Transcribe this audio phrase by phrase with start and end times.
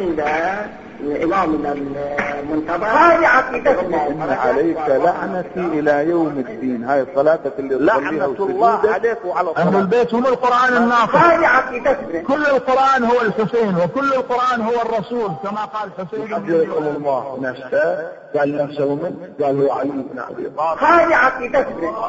[0.00, 0.20] عند
[1.22, 2.86] إمامنا المنتظر.
[2.86, 4.06] هذه عقيدتنا.
[4.08, 6.84] إن عليك لعنتي إلى يوم الدين.
[6.84, 12.22] هاي الصلاة اللي لعنة الله عليك وعلى أهل البيت هم القرآن الناطق هذه عقيدتنا.
[12.22, 18.08] كل القرآن هو الحسين وكل القرآن هو الرسول كما قال حسين رسول الله نفسه.
[18.38, 20.78] قال نفسه من؟ قال هو علي بن أبي طالب.
[20.78, 22.08] هذه عقيدتنا.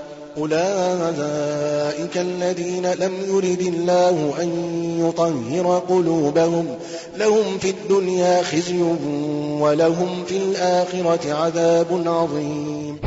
[0.37, 4.49] أولئك الذين لم يرد الله أن
[5.07, 6.67] يطهر قلوبهم.
[7.17, 8.81] لهم في الدنيا خزي
[9.59, 12.97] ولهم في الآخرة عذاب عظيم.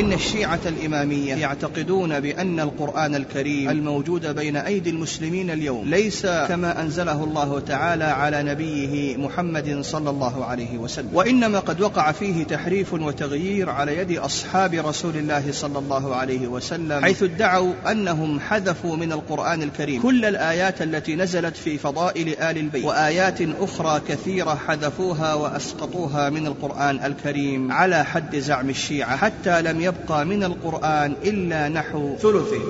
[0.00, 7.24] إن الشيعة الإمامية يعتقدون بأن القرآن الكريم الموجود بين أيدي المسلمين اليوم ليس كما أنزله
[7.24, 13.70] الله تعالى على نبيه محمد صلى الله عليه وسلم وإنما قد وقع فيه تحريف وتغيير
[13.70, 19.62] على يد أصحاب رسول الله صلى الله عليه وسلم حيث ادعوا أنهم حذفوا من القرآن
[19.62, 26.46] الكريم كل الآيات التي نزلت في فضائل آل البيت وآيات أخرى كثيرة حذفوها وأسقطوها من
[26.46, 32.62] القرآن الكريم على حد زعم الشيعة حتى لم يبقى من القرآن إلا نحو ثلثه.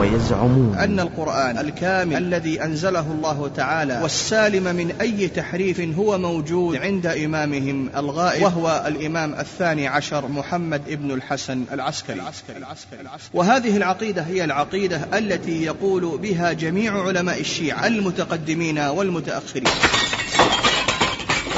[0.00, 0.76] ويزعمون.
[0.78, 7.90] أن القرآن الكامل الذي أنزله الله تعالى والسالم من أي تحريف هو موجود عند إمامهم
[7.96, 12.20] الغائب وهو الإمام الثاني عشر محمد ابن الحسن العسكري.
[13.34, 19.64] وهذه العقيدة هي العقيدة التي يقول بها جميع علماء الشيعة المتقدمين والمتأخرين.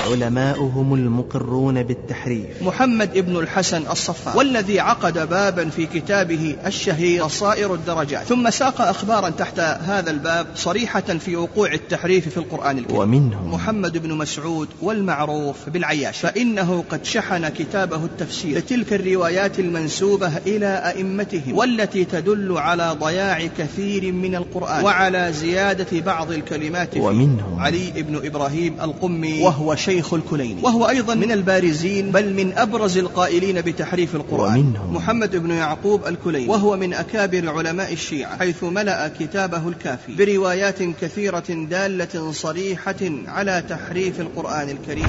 [0.01, 2.63] علماؤهم المقرون بالتحريف.
[2.63, 4.37] محمد ابن الحسن الصفار.
[4.37, 8.27] والذي عقد بابا في كتابه الشهير صائر الدرجات.
[8.27, 12.99] ثم ساق أخبارا تحت هذا الباب صريحة في وقوع التحريف في القرآن الكريم.
[12.99, 16.19] ومنهم محمد بن مسعود والمعروف بالعياش.
[16.19, 24.13] فإنه قد شحن كتابه التفسير لتلك الروايات المنسوبة إلى أئمتهم والتي تدل على ضياع كثير
[24.13, 26.97] من القرآن وعلى زيادة بعض الكلمات.
[26.97, 29.43] ومنهم علي بن إبراهيم القمي.
[29.43, 34.59] وهو شيخ الكليني وهو أيضا من البارزين بل من أبرز القائلين بتحريف القرآن.
[34.59, 36.49] ومنهم محمد بن يعقوب الكليني.
[36.49, 44.21] وهو من أكابر علماء الشيعة حيث ملأ كتابه الكافي بروايات كثيرة دالة صريحة على تحريف
[44.21, 45.07] القرآن الكريم.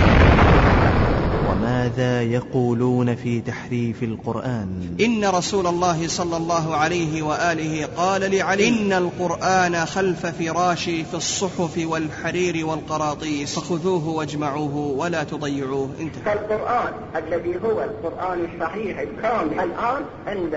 [1.51, 8.93] وماذا يقولون في تحريف القرآن؟ إن رسول الله صلى الله عليه وآله قال لعلي إن
[8.93, 13.59] القرآن خلف فراشي في الصحف والحرير والقراطيس.
[13.59, 15.89] فخذوه واجمعوه ولا تضيعوه.
[15.99, 16.21] انتهى.
[16.25, 20.55] فالقرآن الذي هو القرآن الصحيح الكامل الآن عند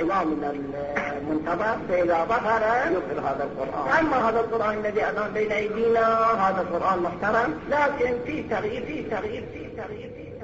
[0.00, 0.52] إمامنا
[1.20, 4.06] المنتظر فإذا ظهر يظهر هذا القرآن.
[4.06, 6.06] أما هذا القرآن الذي الآن بين أيدينا
[6.38, 10.21] هذا قرآن محترم لكن في تغيير في تغيير في تغيير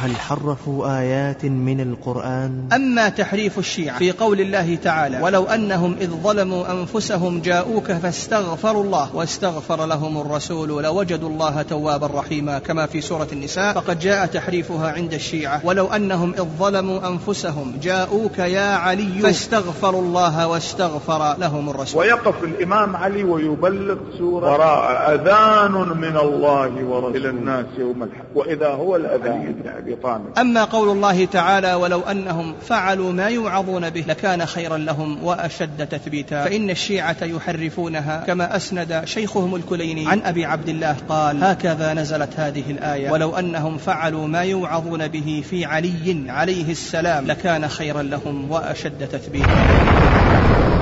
[0.00, 6.10] وهل حرفوا آيات من القرآن؟ أما تحريف الشيعة في قول الله تعالى ولو أنهم إذ
[6.10, 13.28] ظلموا أنفسهم جاءوك فاستغفروا الله واستغفر لهم الرسول لوجدوا الله توابا رحيما كما في سورة
[13.32, 20.02] النساء فقد جاء تحريفها عند الشيعة ولو أنهم إذ ظلموا أنفسهم جاءوك يا علي فاستغفروا
[20.02, 22.00] الله واستغفر لهم الرسول.
[22.00, 27.16] ويقف الإمام علي ويبلغ سورة وراء أذان من الله ورسوله.
[27.16, 28.24] إلى الناس يوم الحق.
[28.34, 29.54] وإذا هو الأذان.
[29.94, 35.86] أبي أما قول الله تعالى ولو أنهم فعلوا ما يوعظون به لكان خيرا لهم وأشد
[35.86, 36.44] تثبيتا.
[36.44, 42.70] فإن الشيعة يحرفونها كما أسند شيخهم الكليني عن أبي عبد الله قال هكذا نزلت هذه
[42.70, 43.10] الآية.
[43.10, 50.19] ولو أنهم فعلوا ما يوعظون به في علي عليه السلام لكان خيرا لهم وأشد تثبيتا.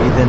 [0.00, 0.28] إذا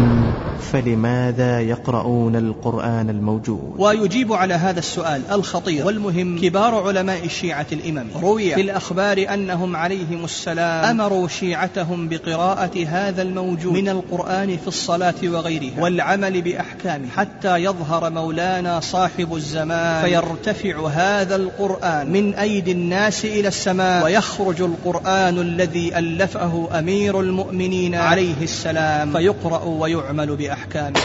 [0.71, 8.55] فلماذا يقرؤون القرآن الموجود؟ ويجيب على هذا السؤال الخطير والمهم كبار علماء الشيعة الإمام روي.
[8.55, 15.81] في الأخبار أنهم عليهم السلام أمروا شيعتهم بقراءة هذا الموجود من القرآن في الصلاة وغيرها
[15.81, 24.03] والعمل بأحكامه حتى يظهر مولانا صاحب الزمان فيرتفع هذا القرآن من أيدي الناس إلى السماء
[24.03, 30.99] ويخرج القرآن الذي ألفه أمير المؤمنين عليه السلام فيقرأ ويعمل بأحكامه.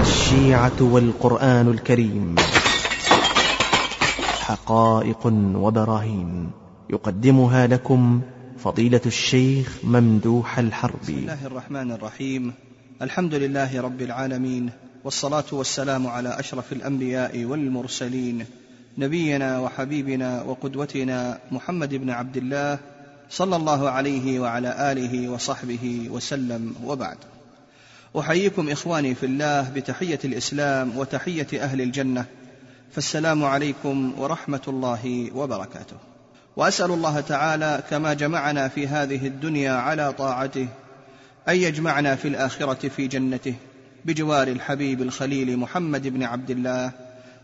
[0.00, 2.36] الشيعة والقرآن الكريم.
[4.40, 6.50] حقائق وبراهين.
[6.90, 8.20] يقدمها لكم
[8.58, 11.02] فضيلة الشيخ ممدوح الحربي.
[11.02, 12.69] بسم الله الرحمن الرحيم.
[13.02, 14.70] الحمد لله رب العالمين
[15.04, 18.46] والصلاة والسلام على أشرف الأنبياء والمرسلين
[18.98, 22.78] نبينا وحبيبنا وقدوتنا محمد بن عبد الله
[23.30, 27.16] صلى الله عليه وعلى آله وصحبه وسلم وبعد.
[28.18, 32.24] أحييكم إخواني في الله بتحية الإسلام وتحية أهل الجنة
[32.92, 35.96] فالسلام عليكم ورحمة الله وبركاته.
[36.56, 40.68] وأسأل الله تعالى كما جمعنا في هذه الدنيا على طاعته
[41.48, 43.54] أن يجمعنا في الآخرة في جنته
[44.04, 46.92] بجوار الحبيب الخليل محمد بن عبد الله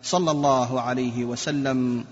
[0.03, 2.05] صلى الله عليه وسلم.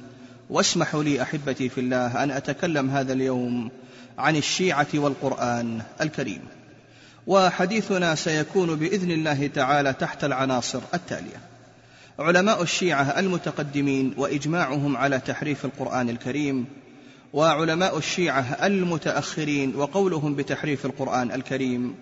[0.50, 3.70] واسمحوا لي أحبتي في الله أن أتكلم هذا اليوم
[4.19, 6.40] عن الشيعة والقرآن الكريم.
[7.26, 11.40] وحديثنا سيكون بإذن الله تعالى تحت العناصر التالية.
[12.19, 16.66] علماء الشيعة المتقدمين وإجماعهم على تحريف القرآن الكريم
[17.34, 21.94] وعلماء الشيعة المتأخرين وقولهم بتحريف القرآن الكريم.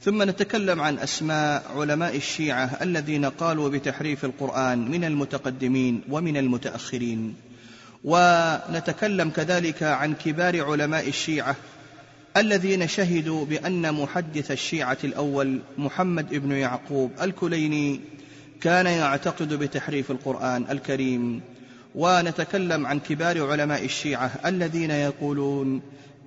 [0.00, 7.34] ثم نتكلم عن أسماء علماء الشيعة الذين قالوا بتحريف القرآن من المتقدمين ومن المتأخرين.
[8.04, 11.56] ونتكلم كذلك عن كبار علماء الشيعة
[12.36, 18.00] الذين شهدوا بأن محدث الشيعة الأول محمد بن يعقوب الكليني
[18.60, 21.40] كان يعتقد بتحريف القرآن الكريم.
[21.94, 25.82] ونتكلم عن كبار علماء الشيعة الذين يقولون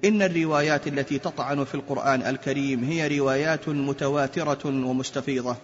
[0.06, 5.58] إن الروايات التي تطعن في القرآن الكريم هي روايات متواترة ومستفيضة.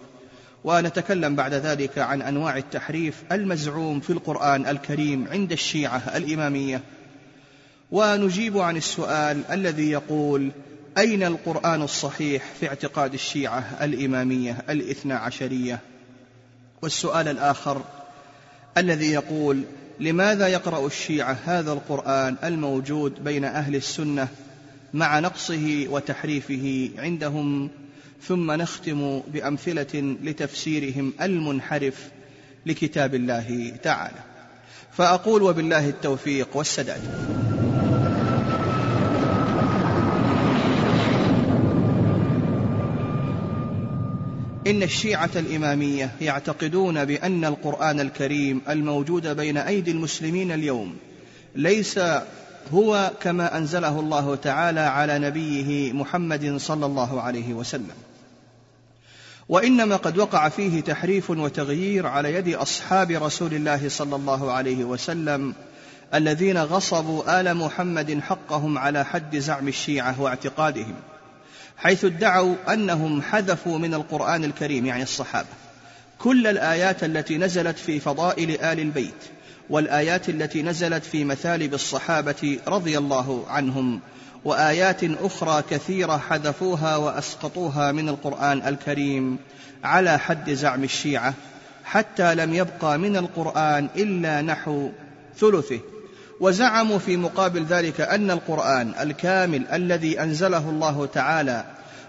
[0.64, 6.82] ونتكلم بعد ذلك عن أنواع التحريف المزعوم في القرآن الكريم عند الشيعة الإمامية.
[7.90, 10.50] ونجيب عن السؤال الذي يقول
[10.98, 15.80] أين القرآن الصحيح في اعتقاد الشيعة الإمامية الاثنى عشرية؟
[16.82, 17.82] والسؤال الآخر
[18.78, 19.62] الذي يقول
[20.02, 24.28] لماذا يقرأ الشيعة هذا القرآن الموجود بين أهل السنة
[24.94, 27.70] مع نقصه وتحريفه عندهم
[28.22, 32.10] ثم نختم بأمثلة لتفسيرهم المنحرف
[32.66, 34.18] لكتاب الله تعالى؟
[34.92, 37.02] فأقول وبالله التوفيق والسداد.
[44.66, 50.96] إن الشيعة الإمامية يعتقدون بأن القرآن الكريم الموجود بين أيدي المسلمين اليوم
[51.54, 52.00] ليس
[52.72, 57.94] هو كما أنزله الله تعالى على نبيه محمد صلى الله عليه وسلم.
[59.48, 65.54] وإنما قد وقع فيه تحريف وتغيير على يد أصحاب رسول الله صلى الله عليه وسلم
[66.14, 70.94] الذين غصبوا آل محمد حقهم على حد زعم الشيعة واعتقادهم.
[71.82, 75.48] حيث ادعوا أنهم حذفوا من القرآن الكريم يعني الصحابة
[76.18, 79.14] كل الآيات التي نزلت في فضائل آل البيت
[79.70, 84.00] والآيات التي نزلت في مثالب الصحابة رضي الله عنهم
[84.44, 89.38] وآيات أخرى كثيرة حذفوها وأسقطوها من القرآن الكريم
[89.84, 91.34] على حد زعم الشيعة
[91.84, 94.90] حتى لم يبقى من القرآن إلا نحو
[95.38, 95.80] ثلثه.
[96.40, 101.64] وزعموا في مقابل ذلك أن القرآن الكامل الذي أنزله الله تعالى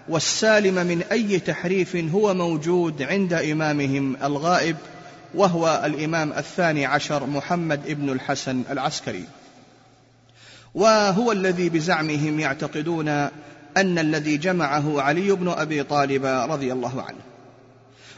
[0.10, 4.76] والسالم من أي تحريف هو موجود عند إمامهم الغائب
[5.36, 9.24] وهو الإمام الثاني عشر محمد ابن الحسن العسكري.
[10.76, 13.08] وهو الذي بزعمهم يعتقدون
[13.78, 17.20] أن الذي جمعه علي بن أبي طالب رضي الله عنه.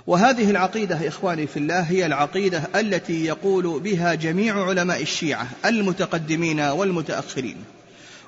[0.08, 7.58] وهذه العقيدة إخواني في الله هي العقيدة التي يقول بها جميع علماء الشيعة المتقدمين والمتأخرين.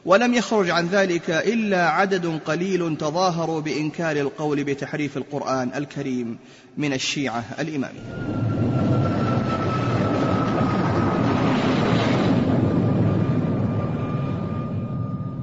[0.07, 6.37] ولم يخرج عن ذلك إلا عدد قليل تظاهروا بإنكار القول بتحريف القرآن الكريم
[6.77, 7.99] من الشيعة الإمامية.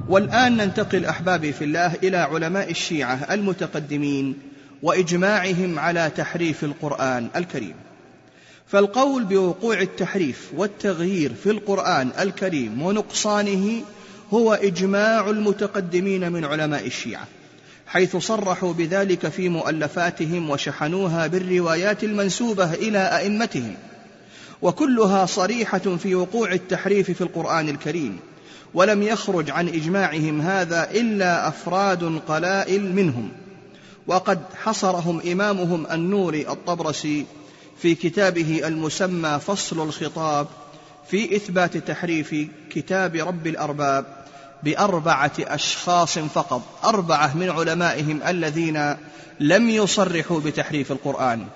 [0.09, 4.35] والآن ننتقل أحبابي في الله إلى علماء الشيعة المتقدمين
[4.83, 7.75] وإجماعهم على تحريف القرآن الكريم.
[8.67, 13.81] فالقول بوقوع التحريف والتغيير في القرآن الكريم ونقصانه
[14.33, 17.27] هو إجماع المتقدمين من علماء الشيعة
[17.87, 23.75] حيث صرحوا بذلك في مؤلفاتهم وشحنوها بالروايات المنسوبة إلى أئمتهم.
[24.61, 28.19] وكلها صريحة في وقوع التحريف في القرآن الكريم
[28.73, 33.29] ولم يخرج عن إجماعهم هذا إلا أفراد قلائل منهم.
[34.07, 37.25] وقد حصرهم إمامهم النوري الطبرسي
[37.81, 40.47] في كتابه المسمى فصل الخطاب
[41.07, 42.35] في إثبات تحريف
[42.69, 44.05] كتاب رب الأرباب
[44.63, 48.95] بأربعة أشخاص فقط أربعة من علمائهم الذين
[49.39, 51.47] لم يصرحوا بتحريف القرآن.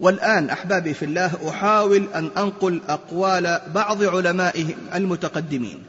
[0.00, 5.82] والآن أحبابي في الله أحاول أن أنقل أقوال بعض علمائهم المتقدمين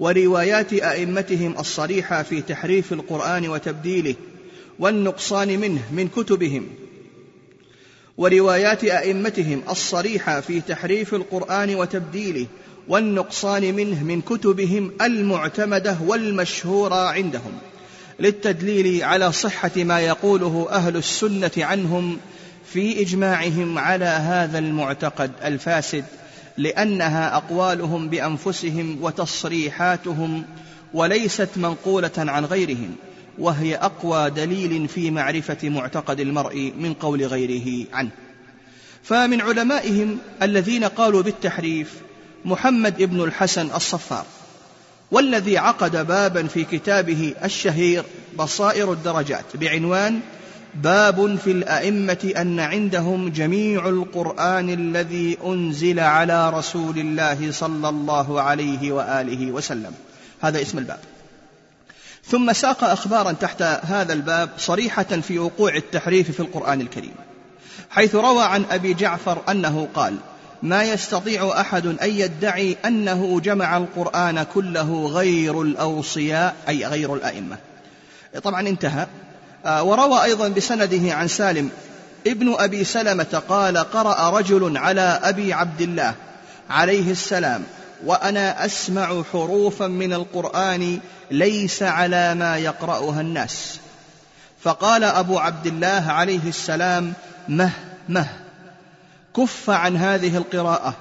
[0.00, 4.14] وروايات أئمتهم الصريحة في تحريف القرآن وتبديله
[4.78, 6.66] والنقصان منه من كتبهم.
[8.18, 12.46] وروايات أئمتهم الصريحة في تحريف القرآن وتبديله
[12.88, 17.52] والنقصان منه من كتبهم المعتمدة والمشهورة عندهم
[18.20, 22.18] للتدليل على صحة ما يقوله أهل السنة عنهم
[22.72, 26.04] في إجماعهم على هذا المعتقد الفاسد
[26.56, 30.44] لأنها أقوالهم بأنفسهم وتصريحاتهم
[30.94, 32.96] وليست منقولة عن غيرهم.
[33.38, 38.10] وهي أقوى دليل في معرفة معتقد المرء من قول غيره عنه.
[39.02, 41.94] فمن علمائهم الذين قالوا بالتحريف
[42.44, 44.24] محمد بن الحسن الصفار
[45.10, 48.04] والذي عقد بابا في كتابه الشهير
[48.38, 50.20] بصائر الدرجات بعنوان
[50.74, 58.92] باب في الأئمة أن عندهم جميع القرآن الذي أنزل على رسول الله صلى الله عليه
[58.92, 59.92] وآله وسلم.
[60.40, 61.00] هذا اسم الباب.
[62.30, 67.14] ثم ساق أخبارا تحت هذا الباب صريحة في وقوع التحريف في القرآن الكريم
[67.90, 70.16] حيث روى عن أبي جعفر أنه قال
[70.62, 77.56] ما يستطيع أحد أن يدعي أنه جمع القرآن كله غير الأوصياء أي غير الأئمة.
[78.42, 79.06] طبعا انتهى.
[79.66, 81.70] آه، وروى أيضا بسنده عن سالم
[82.26, 86.14] ابن أبي سلمة قال قرأ رجل على أبي عبد الله
[86.70, 87.64] عليه السلام
[88.04, 91.00] وأنا أسمع حروفا من القرآن
[91.30, 93.80] ليس على ما يقرأها الناس.
[94.62, 97.12] فقال أبو عبد الله عليه السلام
[97.48, 97.70] مه
[98.08, 98.28] مه
[99.36, 100.94] كف عن هذه القراءة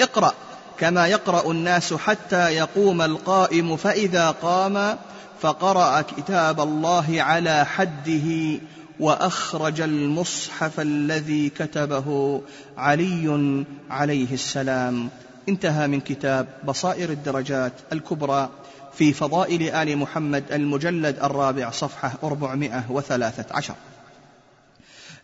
[0.00, 0.34] اقرأ
[0.78, 4.98] كما يقرأ الناس حتى يقوم القائم فإذا قام
[5.40, 8.60] فقرأ كتاب الله على حده
[9.00, 12.40] وأخرج المصحف الذي كتبه
[12.78, 15.08] علي عليه السلام.
[15.48, 18.50] انتهى من كتاب بصائر الدرجات الكبرى
[18.94, 23.74] في فضائل آل محمد المجلد الرابع صفحة 413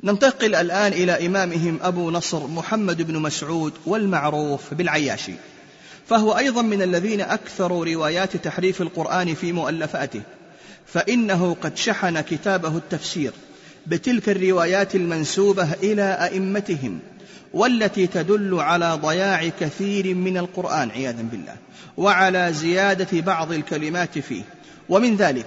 [0.05, 5.35] ننتقل الآن إلى إمامهم أبو نصر محمد بن مسعود والمعروف بالعياشي
[6.07, 10.23] فهو أيضا من الذين أكثروا روايات تحريف القرآن في مؤلفاته
[10.87, 13.33] فإنه قد شحن كتابه التفسير
[13.87, 16.99] بتلك الروايات المنسوبة إلى أئمتهم
[17.55, 21.57] والتي تدل على ضياع كثير من القرآن عياذا بالله
[21.97, 24.43] وعلى زيادة بعض الكلمات فيه.
[24.89, 25.47] ومن ذلك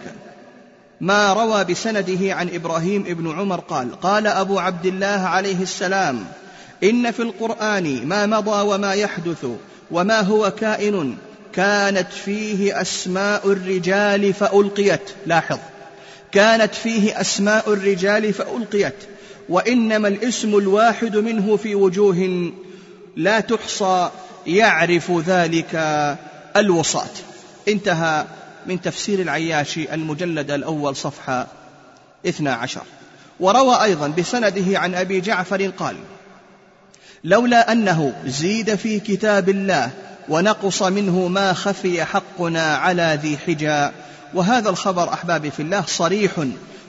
[1.01, 6.25] ما روى بسنده عن إبراهيم ابن عمر قال قال أبو عبد الله عليه السلام
[6.83, 9.45] إن في القرآن ما مضى وما يحدث
[9.91, 11.17] وما هو كائن
[11.53, 15.09] كانت فيه أسماء الرجال فألقيت.
[15.25, 15.59] لاحظ.
[16.31, 18.95] كانت فيه أسماء الرجال فألقيت.
[19.49, 22.51] وإنما الإسم الواحد منه في وجوه
[23.15, 24.09] لا تحصى
[24.47, 25.75] يعرف ذلك
[26.55, 27.09] الوصاه
[27.67, 28.25] انتهى
[28.65, 31.47] من تفسير العياشي المجلد الأول صفحة
[32.27, 32.81] اثنا عشر.
[33.39, 35.95] وروى أيضا بسنده عن أبي جعفر قال
[37.23, 39.91] لولا أنه زيد في كتاب الله
[40.29, 43.89] ونقص منه ما خفي حقنا على ذي حجى
[44.33, 46.31] وهذا الخبر أحبابي في الله صريح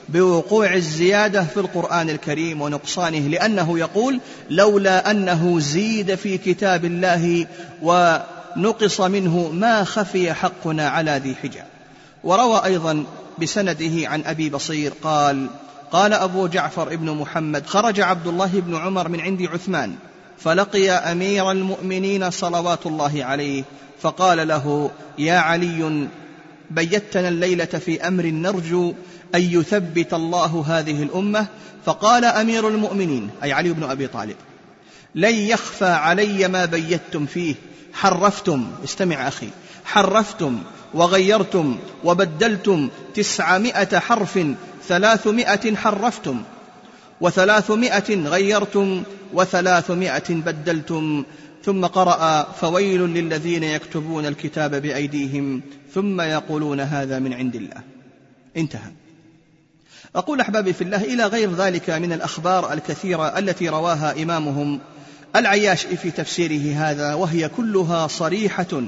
[0.09, 7.47] بوقوع الزيادة في القرآن الكريم ونقصانه لأنه يقول لولا أنه زيد في كتاب الله
[7.81, 8.17] و
[8.57, 11.63] نقص منه ما خفي حقنا على ذي حجى
[12.23, 13.05] وروى أيضا
[13.41, 15.47] بسنده عن أبي بصير قال
[15.91, 19.95] قال أبو جعفر ابن محمد خرج عبد الله بن عمر من عند عثمان
[20.37, 23.63] فلقي أمير المؤمنين صلوات الله عليه
[24.01, 26.07] فقال له يا علي
[26.71, 28.93] بيتنا الليلة في أمر نرجو
[29.35, 31.47] أن يثبت الله هذه الأمة.
[31.85, 34.35] فقال أمير المؤمنين أي علي بن أبي طالب
[35.15, 37.55] لن يخفى علي ما بيتم فيه.
[37.93, 39.49] حرفتم استمع أخي
[39.85, 40.59] حرفتم
[40.93, 44.39] وغيرتم وبدلتم تسعمائة حرف
[44.87, 46.41] ثلاثمائة حرفتم
[47.21, 51.23] وثلاثمائة غيرتم وثلاثمائة بدلتم.
[51.67, 55.61] ثم قرأ فويل للذين يكتبون الكتاب بأيديهم
[55.93, 57.81] ثم يقولون هذا من عند الله.
[58.57, 58.91] انتهى.
[60.15, 64.79] أقول أحبابي في الله إلى غير ذلك من الأخبار الكثيرة التي رواها إمامهم
[65.35, 68.81] العياش في تفسيره هذا وهي كلها صريحة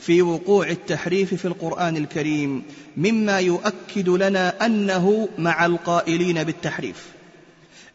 [0.00, 2.62] في وقوع التحريف في القرآن الكريم
[2.96, 7.06] مما يؤكد لنا أنه مع القائلين بالتحريف.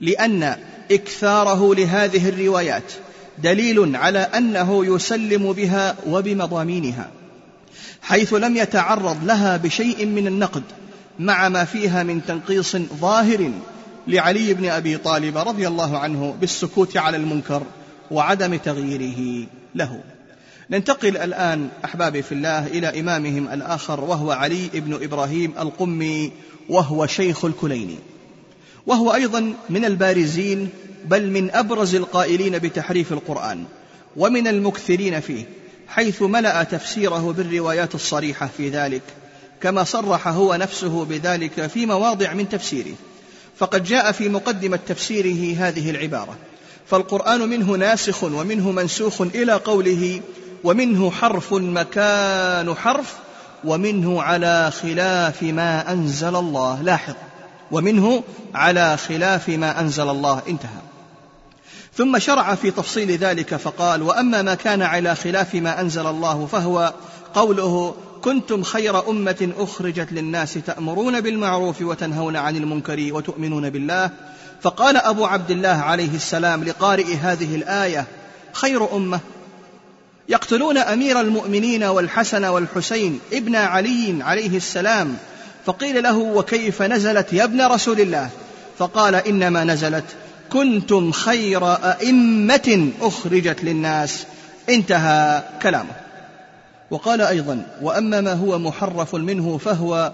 [0.02, 0.58] لأن
[0.92, 2.94] إكثاره لهذه الروايات
[3.38, 7.10] دليل على أنه يسلم بها وبمضامينها
[8.02, 10.64] حيث لم يتعرض لها بشيء من النقد
[11.20, 13.52] مع ما فيها من تنقيص ظاهر
[14.08, 17.64] لعلي بن أبي طالب رضي الله عنه بالسكوت على المنكر
[18.12, 20.02] وعدم تغييره له.
[20.70, 26.32] ننتقل الآن أحبابي في الله إلى إمامهم الآخر وهو علي بن إبراهيم القمي
[26.70, 27.96] وهو شيخ الكليني
[28.88, 30.70] وهو أيضا من البارزين
[31.06, 33.66] بل من أبرز القائلين بتحريف القرآن
[34.18, 35.46] ومن المكثرين فيه
[35.88, 39.02] حيث ملأ تفسيره بالروايات الصريحة في ذلك
[39.62, 42.96] كما صرح هو نفسه بذلك في مواضع من تفسيره.
[43.58, 46.38] فقد جاء في مقدمة تفسيره هذه العبارة
[46.88, 50.22] فالقرآن منه ناسخ ومنه منسوخ إلى قوله
[50.64, 53.14] ومنه حرف مكان حرف
[53.64, 56.82] ومنه على خلاف ما أنزل الله.
[56.82, 57.14] لاحظ
[57.72, 60.42] ومنه على خلاف ما أنزل الله.
[60.48, 60.93] انتهى.
[61.98, 66.94] ثم شرع في تفصيل ذلك فقال وأما ما كان على خلاف ما أنزل الله فهو
[67.34, 74.10] قوله كنتم خير أمة أخرجت للناس تأمرون بالمعروف وتنهون عن المنكر وتؤمنون بالله.
[74.62, 78.06] فقال أبو عبد الله عليه السلام لقارئ هذه الآية
[78.54, 79.20] خير أمة؟
[80.30, 85.18] يقتلون أمير المؤمنين والحسن والحسين ابن علي عليه السلام.
[85.66, 88.30] فقيل له وكيف نزلت يا ابن رسول الله؟
[88.78, 90.06] فقال إنما نزلت
[90.54, 94.26] كنتم خير أئمة أخرجت للناس.
[94.70, 95.92] انتهى كلامه.
[96.92, 100.12] وقال أيضا وأما ما هو محرف منه فهو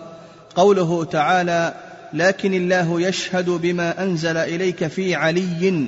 [0.56, 1.74] قوله تعالى
[2.14, 5.88] لكن الله يشهد بما أنزل إليك في علي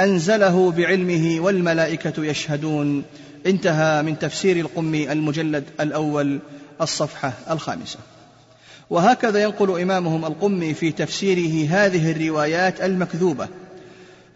[0.00, 3.02] أنزله بعلمه والملائكة يشهدون.
[3.46, 6.38] انتهى من تفسير القمي المجلد الأول
[6.80, 7.98] الصفحة الخامسة.
[8.90, 13.48] وهكذا ينقل إمامهم القمي في تفسيره هذه الروايات المكذوبة.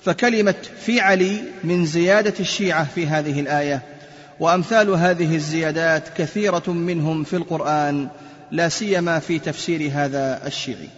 [0.04, 3.82] فكلمة في علي من زيادة الشيعة في هذه الآية.
[4.40, 8.08] وأمثال هذه الزيادات كثيرة منهم في القرآن
[8.50, 10.88] لا سيما في تفسير هذا الشيعي.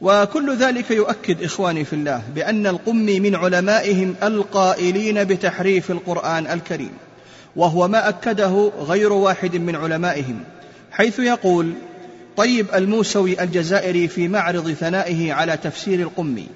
[0.00, 6.92] وكل ذلك يؤكد إخواني في الله بأن القمي من علمائهم القائلين بتحريف القرآن الكريم
[7.56, 10.40] وهو ما أكده غير واحد من علمائهم
[10.90, 11.72] حيث يقول
[12.36, 16.46] طيب الموسوي الجزائري في معرض ثنائه على تفسير القمي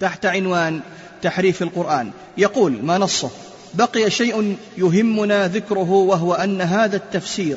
[0.00, 0.80] تحت عنوان
[1.22, 2.10] تحريف القرآن.
[2.38, 3.30] يقول ما نصه؟
[3.74, 7.56] بقي شيء يهمنا ذكره وهو أن هذا التفسير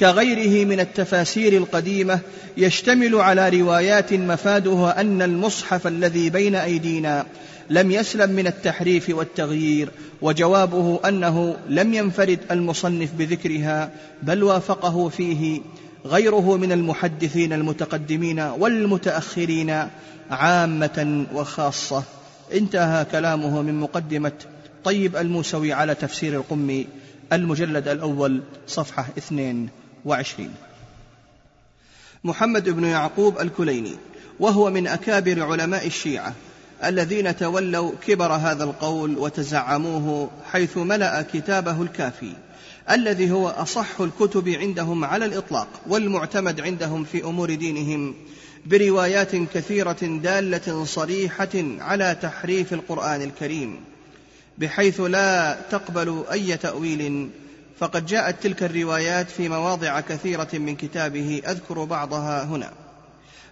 [0.00, 2.20] كغيره من التفاسير القديمة
[2.56, 7.26] يشتمل على روايات مفادها أن المصحف الذي بين أيدينا
[7.70, 9.88] لم يسلم من التحريف والتغيير
[10.22, 13.90] وجوابه أنه لم ينفرد المصنف بذكرها
[14.22, 15.60] بل وافقه فيه
[16.06, 19.88] غيره من المحدثين المتقدمين والمتأخرين
[20.30, 22.02] عامة وخاصة.
[22.52, 24.32] انتهى كلامه من مقدمة
[24.84, 26.86] طيب الموسوي على تفسير القمي
[27.32, 30.54] المجلد الأول صفحة 22
[32.24, 33.96] محمد بن يعقوب الكليني
[34.40, 36.34] وهو من أكابر علماء الشيعة
[36.84, 42.32] الذين تولوا كبر هذا القول وتزعموه حيث ملأ كتابه الكافي.
[42.90, 48.14] الذي هو أصح الكتب عندهم على الإطلاق والمعتمد عندهم في أمور دينهم
[48.66, 53.80] بروايات كثيرة دالة صريحة على تحريف القرآن الكريم
[54.58, 57.30] بحيث لا تقبل أي تأويل.
[57.78, 62.72] فقد جاءت تلك الروايات في مواضع كثيرة من كتابه أذكر بعضها هنا.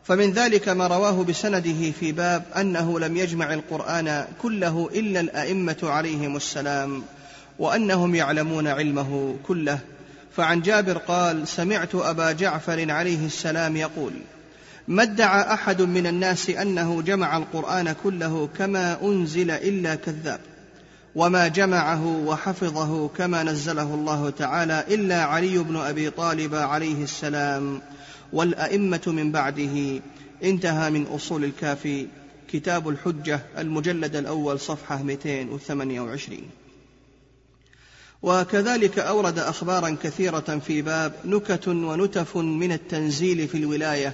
[0.04, 6.36] فمن ذلك ما رواه بسنده في باب أنه لم يجمع القرآن كله إلا الأئمة عليهم
[6.36, 7.02] السلام.
[7.58, 9.78] وأنهم يعلمون علمه كله.
[10.36, 14.12] فعن جابر قال سمعت أبا جعفر عليه السلام يقول
[14.88, 20.40] ما ادعى أحد من الناس أنه جمع القرآن كله كما أنزل إلا كذاب
[21.14, 27.80] وما جمعه وحفظه كما نزله الله تعالى إلا علي بن أبي طالب عليه السلام.
[28.32, 30.00] والأئمة من بعده
[30.44, 32.06] انتهى من أصول الكافي
[32.52, 36.38] كتاب الحجة المجلد الأول صفحة 228
[38.22, 44.12] وكذلك أورد أخبارا كثيرة في باب نكت ونتف من التنزيل في الولاية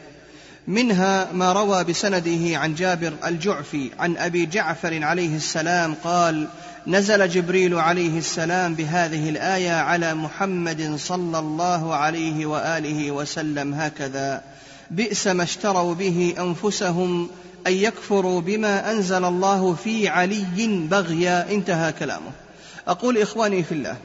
[0.68, 6.48] منها ما روى بسنده عن جابر الجعفي عن أبي جعفر عليه السلام قال
[6.86, 14.42] نزل جبريل عليه السلام بهذه الآية على محمد صلى الله عليه وآله وسلم هكذا
[14.90, 17.28] بئس ما اشتروا به أنفسهم
[17.66, 20.46] أن يكفروا بما أنزل الله في علي
[20.90, 21.50] بغيا.
[21.50, 22.47] انتهى كلامه.
[22.88, 23.96] أقول إخواني في الله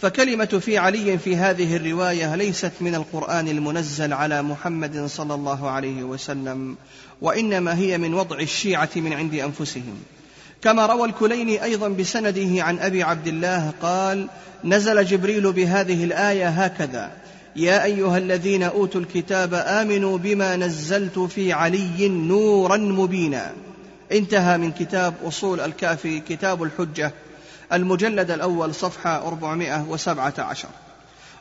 [0.00, 6.02] فكلمة في علي في هذه الرواية ليست من القرآن المنزل على محمد صلى الله عليه
[6.02, 6.76] وسلم
[7.22, 9.96] وإنما هي من وضع الشيعة من عند أنفسهم.
[10.62, 14.28] كما روى الكليني أيضا بسنده عن أبي عبد الله قال
[14.64, 17.10] نزل جبريل بهذه الآية هكذا
[17.56, 23.52] يا أيها الذين أوتوا الكتاب آمنوا بما نزلت في علي نورا مبينا.
[24.12, 27.12] انتهى من كتاب أصول الكافي كتاب الحجة.
[27.72, 30.68] المجلد الأول صفحة 417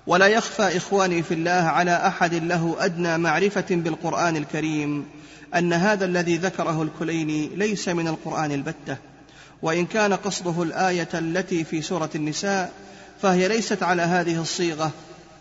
[0.08, 5.06] ولا يخفى إخواني في الله على أحد له أدنى معرفة بالقرآن الكريم
[5.56, 8.98] أن هذا الذي ذكره الكليني ليس من القرآن البتة
[9.62, 12.72] وإن كان قصده الآية التي في سورة النساء
[13.22, 14.92] فهي ليست على هذه الصيغة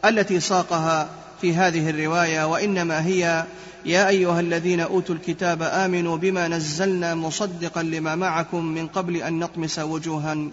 [0.05, 1.09] التي ساقها
[1.41, 3.45] في هذه الرواية وإنما هي
[3.85, 9.79] يا أيها الذين أوتوا الكتاب آمنوا بما نزلنا مصدقا لما معكم من قبل أن نطمس
[9.79, 10.49] وجوها.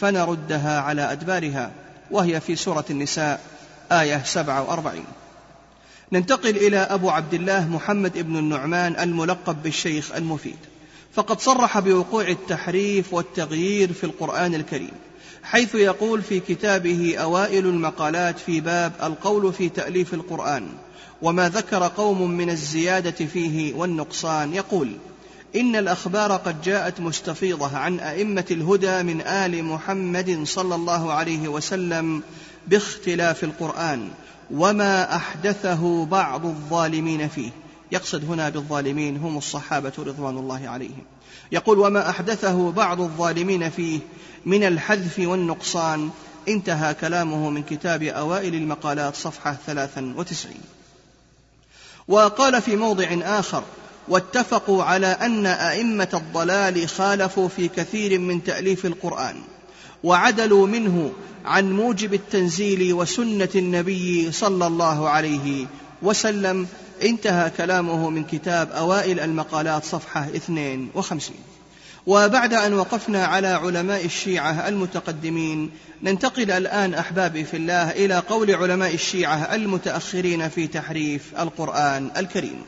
[0.00, 1.70] فنردها على أدبارها
[2.10, 3.40] وهي في سورة النساء
[3.92, 5.04] آية 47
[6.12, 10.56] ننتقل إلى أبو عبد الله محمد بن النعمان الملقب بالشيخ المفيد.
[11.14, 14.92] فقد صرح بوقوع التحريف والتغيير في القرآن الكريم
[15.42, 20.68] حيث يقول في كتابه أوائل المقالات في باب القول في تأليف القرآن
[21.22, 24.92] وما ذكر قوم من الزيادة فيه والنقصان يقول
[25.56, 32.22] إن الأخبار قد جاءت مستفيضة عن أئمة الهدى من آل محمد صلى الله عليه وسلم
[32.66, 34.08] باختلاف القرآن
[34.50, 37.50] وما أحدثه بعض الظالمين فيه.
[37.92, 41.02] يقصد هنا بالظالمين هم الصحابة رضوان الله عليهم.
[41.52, 44.00] يقول وما أحدثه بعض الظالمين فيه
[44.46, 46.10] من الحذف والنقصان.
[46.48, 50.54] انتهى كلامه من كتاب أوائل المقالات صفحة 93
[52.08, 53.62] وقال في موضع آخر
[54.08, 59.36] واتفقوا على أن أئمة الضلال خالفوا في كثير من تأليف القرآن
[60.04, 61.12] وعدلوا منه
[61.44, 65.66] عن موجب التنزيل وسنة النبي صلى الله عليه
[66.02, 66.66] وسلم.
[67.02, 71.36] انتهى كلامه من كتاب أوائل المقالات صفحة 52
[72.06, 75.70] وبعد أن وقفنا على علماء الشيعة المتقدمين
[76.02, 82.62] ننتقل الآن احبابي في الله إلى قول علماء الشيعة المتأخرين في تحريف القرآن الكريم.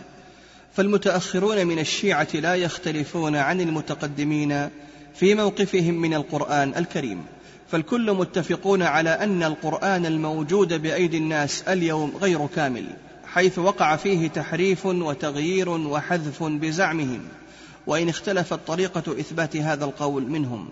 [0.77, 4.69] فالمتأخرون من الشيعة لا يختلفون عن المتقدمين
[5.15, 7.25] في موقفهم من القرآن الكريم.
[7.71, 12.85] فالكل متفقون على أن القرآن الموجود بأيدي الناس اليوم غير كامل
[13.27, 17.21] حيث وقع فيه تحريف وتغيير وحذف بزعمهم
[17.87, 20.69] وإن اختلفت طريقه إثبات هذا القول منهم.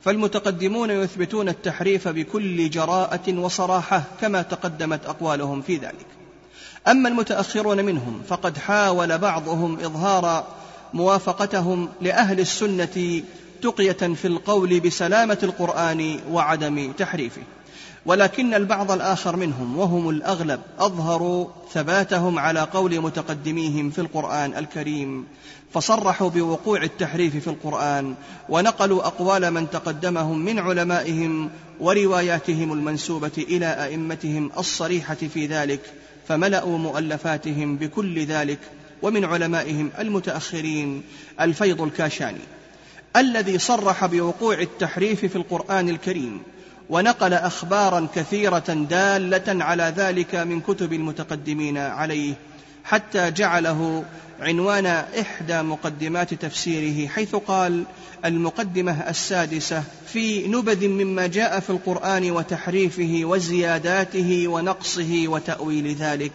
[0.00, 6.06] فالمتقدمون يثبتون التحريف بكل جراءة وصراحة كما تقدمت أقوالهم في ذلك.
[6.88, 10.44] أما المتأخرون منهم فقد حاول بعضهم إظهار
[10.94, 13.22] موافقتهم لأهل السنة
[13.62, 17.42] تقية في القول بسلامة القرآن وعدم تحريفه.
[18.06, 25.26] ولكن البعض الآخر منهم وهم الأغلب أظهروا ثباتهم على قول متقدميهم في القرآن الكريم
[25.72, 28.14] فصرحوا بوقوع التحريف في القرآن
[28.48, 35.80] ونقلوا أقوال من تقدمهم من علمائهم ورواياتهم المنسوبة إلى أئمتهم الصريحة في ذلك
[36.30, 38.58] فملأوا مؤلفاتهم بكل ذلك
[39.02, 41.02] ومن علمائهم المتأخرين
[41.40, 42.40] الفيض الكاشاني
[43.16, 46.42] الذي صرح بوقوع التحريف في القرآن الكريم
[46.90, 52.34] ونقل أخبارا كثيرة دالة على ذلك من كتب المتقدمين عليه
[52.90, 54.04] حتى جعله
[54.40, 54.86] عنوان
[55.20, 57.84] إحدى مقدمات تفسيره حيث قال
[58.24, 66.32] المقدمة السادسة في نبذ مما جاء في القرآن وتحريفه وزياداته ونقصه وتأويل ذلك.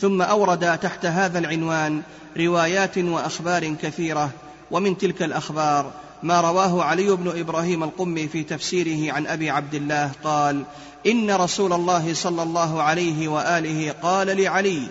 [0.00, 2.02] ثم أورد تحت هذا العنوان
[2.36, 4.30] روايات وأخبار كثيرة
[4.70, 10.10] ومن تلك الأخبار ما رواه علي بن إبراهيم القمي في تفسيره عن أبي عبد الله
[10.24, 10.62] قال
[11.06, 14.82] إن رسول الله صلى الله عليه وآله قال لعلي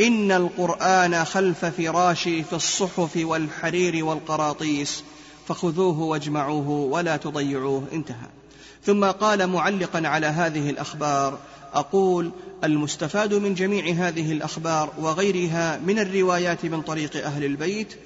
[0.00, 5.04] إن القرآن خلف فراشي في الصحف والحرير والقراطيس
[5.48, 7.84] فخذوه واجمعوه ولا تضيعوه.
[7.92, 8.28] انتهى.
[8.84, 11.38] ثم قال معلقا على هذه الأخبار
[11.74, 12.30] أقول
[12.64, 17.96] المستفاد من جميع هذه الأخبار وغيرها من الروايات من طريق أهل البيت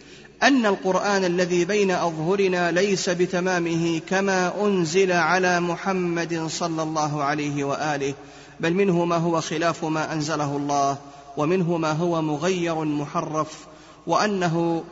[0.42, 8.14] أن القرآن الذي بين أظهرنا ليس بتمامه كما أنزل على محمد صلى الله عليه وآله
[8.60, 10.98] بل منه ما هو خلاف ما أنزله الله.
[11.36, 13.66] ومنه ما هو مغير محرف
[14.06, 14.84] وأنه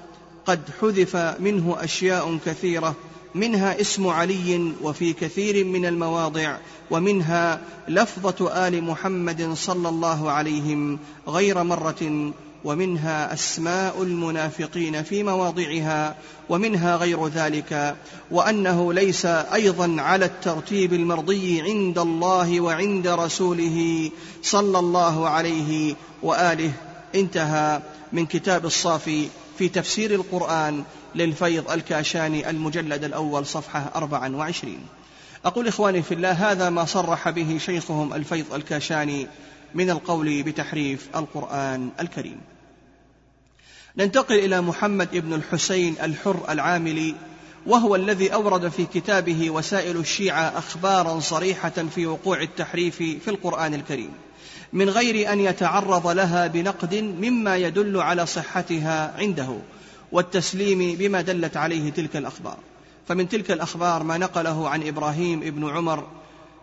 [0.46, 2.94] قد حذف منه أشياء كثيرة
[3.34, 6.56] منها اسم علي وفي كثير من المواضع
[6.90, 12.32] ومنها لفظة آل محمد صلى الله عليهم غير مرة
[12.64, 16.16] ومنها أسماء المنافقين في مواضعها
[16.48, 17.96] ومنها غير ذلك
[18.30, 24.10] وأنه ليس أيضا على الترتيب المرضي عند الله وعند رسوله
[24.42, 25.94] صلى الله عليه
[26.24, 26.72] وآله
[27.14, 27.82] انتهى
[28.12, 30.84] من كتاب الصافي في تفسير القرآن
[31.14, 34.78] للفيض الكاشاني المجلد الأول صفحة 24
[35.44, 39.26] أقول إخواني في الله هذا ما صرح به شيخهم الفيض الكاشاني
[39.74, 42.40] من القول بتحريف القرآن الكريم.
[43.96, 47.14] ننتقل إلى محمد بن الحسين الحر العاملي
[47.66, 54.10] وهو الذي أورد في كتابه وسائل الشيعة أخبارا صريحة في وقوع التحريف في القرآن الكريم.
[54.74, 59.56] من غير أن يتعرض لها بنقد مما يدل على صحتها عنده
[60.12, 62.56] والتسليم بما دلت عليه تلك الأخبار.
[63.08, 66.06] فمن تلك الأخبار ما نقله عن إبراهيم بن عمر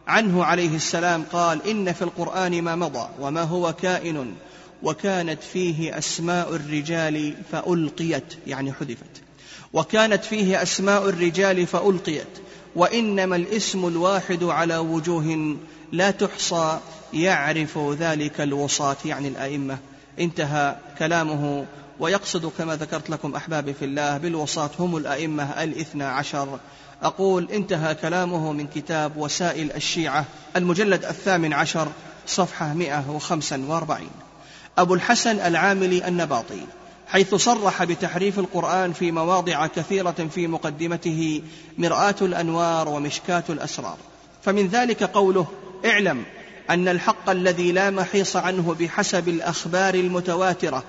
[0.08, 4.34] عنه عليه السلام قال إن في القرآن ما مضى وما هو كائن
[4.84, 9.22] وكانت فيه أسماء الرجال فألقيت يعني حذفت.
[9.74, 12.28] وكانت فيه أسماء الرجال فألقيت
[12.76, 15.56] وإنما الاسم الواحد على وجوه
[15.92, 16.80] لا تحصى
[17.14, 19.78] يعرف ذلك الوصاة يعني الأئمة.
[20.20, 21.66] انتهى كلامه
[22.00, 26.60] ويقصد كما ذكرت لكم أحبابي في الله بالوصاة هم الأئمة الاثنى عشر.
[27.04, 30.26] أقول انتهى كلامه من كتاب وسائل الشيعة
[30.56, 31.88] المجلد الثامن عشر
[32.28, 34.10] صفحة 145
[34.78, 36.62] أبو الحسن العاملي النباطي
[37.08, 41.42] حيث صرح بتحريف القرآن في مواضع كثيرة في مقدمته
[41.78, 43.98] مرآة الأنوار ومشكاة الأسرار.
[44.44, 45.48] فمن ذلك قوله
[45.86, 46.24] اعلم
[46.70, 50.84] أن الحق الذي لا محيص عنه بحسب الأخبار المتواترة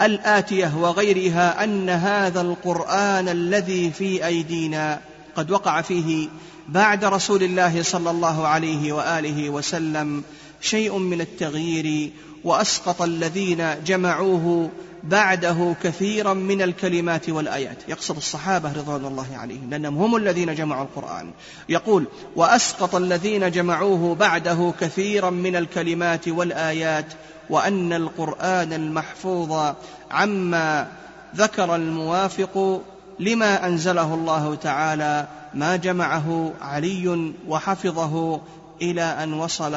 [0.00, 5.00] الآتية وغيرها أن هذا القرآن الذي في أيدينا
[5.36, 6.28] قد وقع فيه
[6.68, 10.22] بعد رسول الله صلى الله عليه وآله وسلم
[10.60, 12.10] شيء من التغيير
[12.44, 14.70] وأسقط الذين جمعوه
[15.08, 17.78] بعده كثيرا من الكلمات والآيات.
[17.88, 21.30] يقصد الصحابة رضوان الله عليهم لأنهم هم الذين جمعوا القرآن.
[21.68, 27.06] يقول وأسقط الذين جمعوه بعده كثيرا من الكلمات والآيات
[27.50, 29.74] وأن القرآن المحفوظ
[30.10, 30.88] عما
[31.36, 32.82] ذكر الموافق
[33.20, 38.40] لما أنزله الله تعالى ما جمعه علي وحفظه
[38.82, 39.74] إلى أن وصل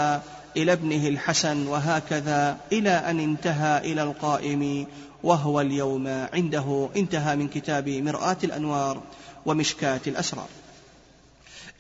[0.58, 4.86] إلى ابنه الحسن وهكذا إلى أن انتهى إلى القائم.
[5.24, 9.02] وهو اليوم عنده انتهى من كتاب مرآة الأنوار
[9.46, 10.48] ومشكاة الأسرار.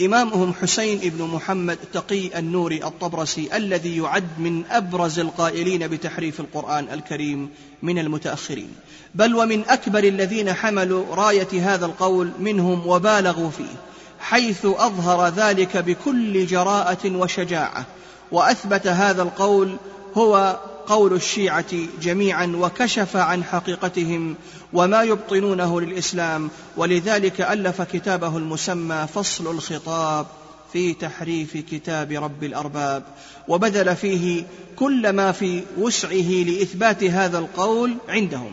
[0.01, 7.49] إمامهم حسين بن محمد تقي النوري الطبرسي الذي يعد من أبرز القائلين بتحريف القرآن الكريم
[7.81, 8.69] من المتأخرين.
[9.15, 13.75] بل ومن أكبر الذين حملوا راية هذا القول منهم وبالغوا فيه
[14.19, 17.85] حيث أظهر ذلك بكل جراءة وشجاعة
[18.31, 19.77] وأثبت هذا القول
[20.17, 24.35] هو قول الشيعة جميعا وكشف عن حقيقتهم
[24.73, 30.25] وما يبطنونه للإسلام ولذلك ألف كتابه المسمى فصل الخطاب
[30.73, 33.03] في تحريف كتاب رب الأرباب.
[33.47, 34.43] وبذل فيه
[34.75, 38.51] كل ما في وسعه لإثبات هذا القول عندهم.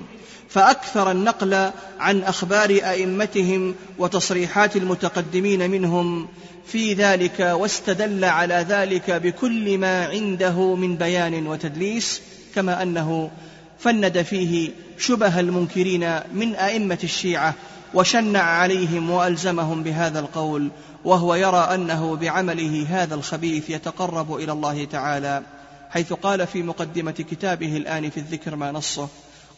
[0.55, 6.29] فأكثر النقل عن أخبار أئمتهم وتصريحات المتقدمين منهم.
[6.67, 12.23] في ذلك واستدل على ذلك بكل ما عنده من بيان وتدليس
[12.55, 13.31] كما أنه
[13.79, 17.55] فند فيه شبه المنكرين من أئمة الشيعة
[17.95, 20.71] وشنع عليهم وألزمهم بهذا القول
[21.05, 25.43] وهو يرى أنه بعمله هذا الخبيث يتقرب إلى الله تعالى
[25.91, 29.09] حيث قال في مقدمة كتابه الآن في الذكر ما نصه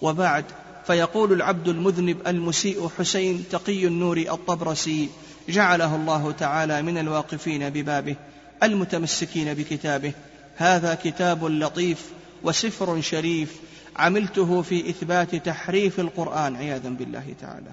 [0.02, 0.44] وبعد
[0.86, 5.08] فيقول العبد المذنب المسيء حسين تقي النور الطبرسي
[5.48, 8.16] جعله الله تعالى من الواقفين ببابه
[8.62, 10.12] المتمسكين بكتابه.
[10.56, 11.98] هذا كتاب لطيف
[12.42, 13.56] وسفر شريف
[13.96, 17.70] عملته في إثبات تحريف القرآن عياذا بالله تعالى.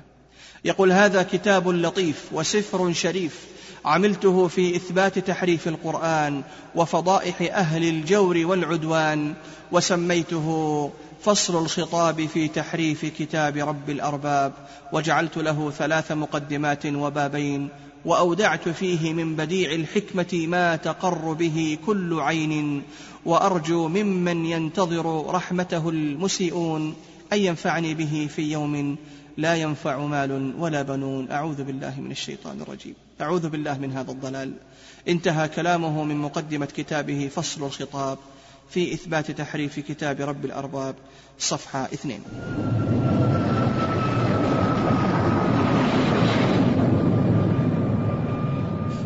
[0.65, 3.39] يقول هذا كتاب لطيف وسفر شريف
[3.85, 6.43] عملته في إثبات تحريف القرآن
[6.75, 9.33] وفضائح أهل الجور والعدوان
[9.71, 10.91] وسميته
[11.23, 14.53] فصل الخطاب في تحريف كتاب رب الأرباب
[14.91, 17.69] وجعلت له ثلاث مقدمات وبابين
[18.05, 22.83] وأودعت فيه من بديع الحكمة ما تقر به كل عين
[23.25, 26.95] وأرجو ممن ينتظر رحمته المسيئون
[27.33, 28.95] أن ينفعني به في يوم
[29.37, 31.31] لا ينفع مال ولا بنون.
[31.31, 32.95] أعوذ بالله من الشيطان الرجيم.
[33.21, 34.53] أعوذ بالله من هذا الضلال.
[35.07, 38.17] انتهى كلامه من مقدمة كتابه فصل الخطاب.
[38.69, 40.95] في إثبات تحريف كتاب رب الأرباب
[41.39, 42.23] صفحة اثنين.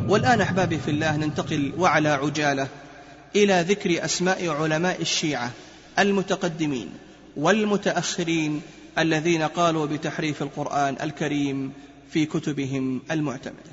[0.10, 2.68] والآن أحبابي في الله ننتقل وعلى عجالة
[3.36, 5.52] إلى ذكر أسماء علماء الشيعة
[6.00, 6.90] المتقدمين
[7.38, 8.62] والمتأخرين
[8.98, 11.74] الذين قالوا بتحريف القرآن الكريم
[12.10, 13.72] في كتبهم المعتمدة.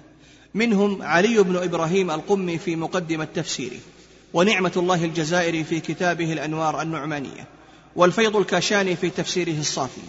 [0.55, 3.79] منهم علي بن إبراهيم القمي في مقدمة تفسيره.
[4.35, 7.47] ونعمة الله الجزائري في كتابه الأنوار النعمانية
[7.97, 10.01] والفيض الكاشاني في تفسيره الصافي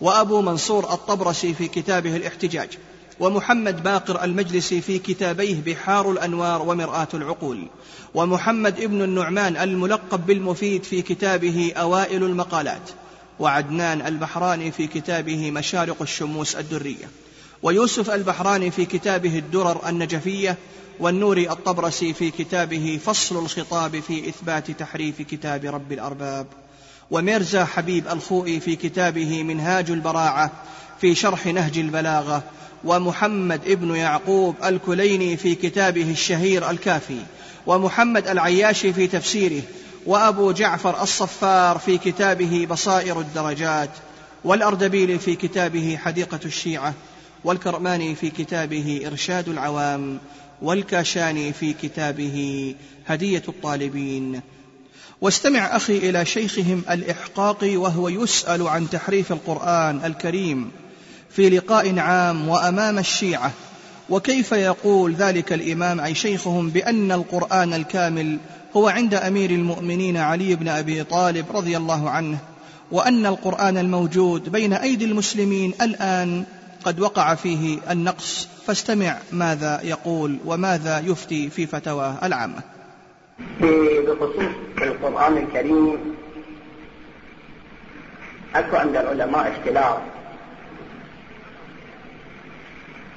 [0.00, 2.68] وأبو منصور الطبرسي في كتابه الاحتجاج
[3.20, 7.66] ومحمد باقر المجلسي في كتابيه بحار الأنوار ومرآة العقول
[8.14, 12.90] ومحمد ابن النعمان الملقب بالمفيد في كتابه أوائل المقالات
[13.38, 17.08] وعدنان البحراني في كتابه مشارق الشموس الدرية
[17.62, 20.56] ويوسف البحراني في كتابه الدرر النجفية
[21.00, 26.46] والنوري الطبرسي في كتابه فصل الخطاب في إثبات تحريف كتاب رب الأرباب.
[27.10, 30.52] وميرزا حبيب الخوئي في كتابه منهاج البراعة
[31.00, 32.42] في شرح نهج البلاغة.
[32.84, 37.20] ومحمد ابن يعقوب الكليني في كتابه الشهير الكافي.
[37.66, 39.62] ومحمد العياشي في تفسيره.
[40.06, 43.90] وأبو جعفر الصفار في كتابه بصائر الدرجات.
[44.44, 46.94] والأردبيلي في كتابه حديقة الشيعة.
[47.44, 50.18] والكرماني في كتابه إرشاد العوام.
[50.64, 52.74] والكاشاني في كتابه
[53.06, 54.40] هدية الطالبين.
[55.20, 60.70] واستمع أخي إلى شيخهم الإحقاقي وهو يسأل عن تحريف القرآن الكريم
[61.30, 63.52] في لقاء عام وأمام الشيعة.
[64.10, 68.38] وكيف يقول ذلك الإمام أي شيخهم بأن القرآن الكامل
[68.76, 72.38] هو عند أمير المؤمنين علي بن أبي طالب رضي الله عنه
[72.92, 76.44] وأن القرآن الموجود بين أيدي المسلمين الآن
[76.84, 82.60] قد وقع فيه النقص فاستمع ماذا يقول وماذا يفتي في فتواه العامة.
[83.60, 86.16] بخصوص القرآن الكريم
[88.54, 89.96] أكو عند العلماء اختلاف.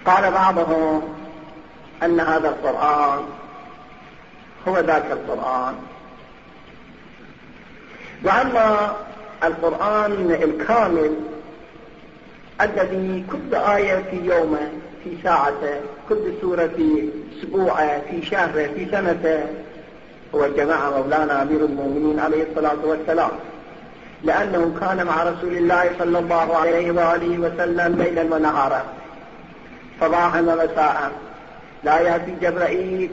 [0.05, 1.01] قال بعضهم
[2.03, 3.19] أن هذا القرآن
[4.67, 5.75] هو ذاك القرآن.
[8.23, 8.95] وأما
[9.43, 11.15] القرآن الكامل
[12.61, 14.69] الذي كل آية في يومه
[15.03, 19.45] في ساعته كل سورة في أسبوعه في شهره في سنته
[20.35, 23.31] هو الجماعة مولانا أمير المؤمنين عليه الصلاة والسلام.
[24.23, 28.83] لأنه كان مع رسول الله صلى الله عليه وآله وسلم ليلا ونهارا.
[30.01, 31.11] صباحا ومساء
[31.83, 33.11] لا يأتي جبرائيل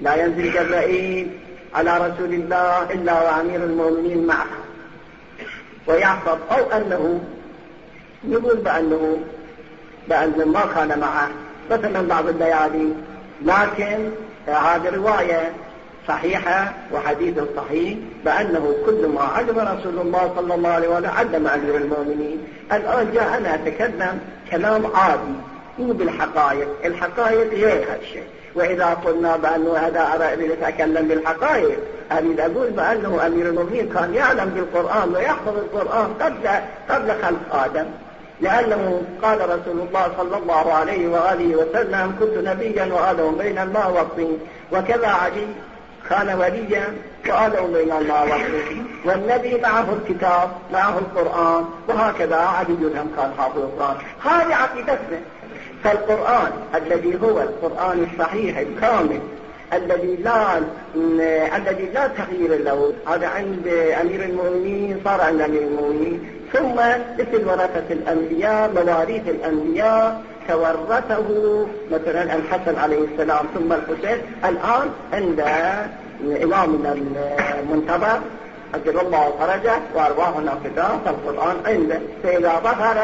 [0.00, 1.28] لا ينزل جبرائيل
[1.74, 4.46] على رسول الله إلا وأمير المؤمنين معه.
[5.86, 7.20] ويحفظ أو أنه
[8.24, 9.18] يقول بأنه
[10.08, 11.28] بأنه ما كان معه.
[11.70, 12.92] مثلا بعض الليالي
[13.42, 14.10] لكن
[14.46, 15.52] هذه رواية
[16.08, 21.76] صحيحة وحديث صحيح بأنه كل ما علم رسول الله صلى الله عليه وسلم علم أمير
[21.76, 22.38] المؤمنين.
[22.72, 24.18] الآن جاء أنا أتكلم
[24.50, 25.34] كلام عادي
[25.78, 26.68] مو بالحقائق.
[26.84, 31.78] الحقائق غير هالشيء وإذا قلنا بأنه هذا أريد أتكلم بالحقائق
[32.12, 36.48] أريد أقول بأنه أمير المؤمنين كان يعلم بالقرآن ويحفظ القرآن قبل
[36.90, 37.86] قبل خلق آدم.
[38.40, 44.38] لأنه قال رسول الله صلى الله عليه وآله وسلم كنت نبيا وآدم بين الماء والطين
[44.72, 45.46] وكذا علي
[46.10, 46.84] كان وليا
[47.28, 53.96] وآدم بين الماء والطين والنبي معه الكتاب معه القرآن وهكذا علي هم كان حافظ القرآن.
[54.24, 55.20] هذه عقيدتنا.
[55.84, 59.20] فالقرآن الذي هو القرآن الصحيح الكامل
[59.72, 60.58] الذي لا
[61.56, 62.92] الذي لا تغيير له.
[63.06, 63.68] هذا عند
[64.00, 66.37] أمير المؤمنين صار عند أمير المؤمنين.
[66.52, 66.76] ثم
[67.18, 71.28] مثل ورثة الأنبياء مواريث الأنبياء تورثه
[71.92, 74.18] مثلا الحسن عليه السلام ثم الحسين.
[74.44, 75.40] الآن عند
[76.42, 76.96] امامنا
[77.60, 78.20] المنتظر
[78.74, 82.00] أجل الله فرجه وأرواحنا فداء فالقرآن عنده.
[82.22, 82.96] فإذا ظهر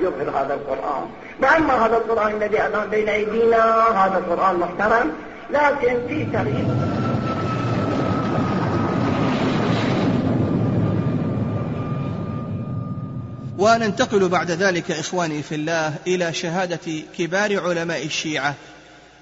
[0.00, 1.04] يظهر هذا القرآن.
[1.42, 5.12] وأما هذا القرآن الذي الآن بين أيدينا هذا القرآن محترم
[5.50, 6.66] لكن في تغيير
[13.58, 18.54] وننتقل بعد ذلك إخواني في الله إلى شهادة كبار علماء الشيعة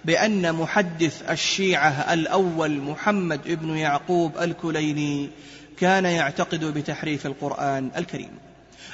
[0.04, 5.30] بأن محدث الشيعة الأول محمد بن يعقوب الكليني
[5.80, 8.30] كان يعتقد بتحريف القرآن الكريم.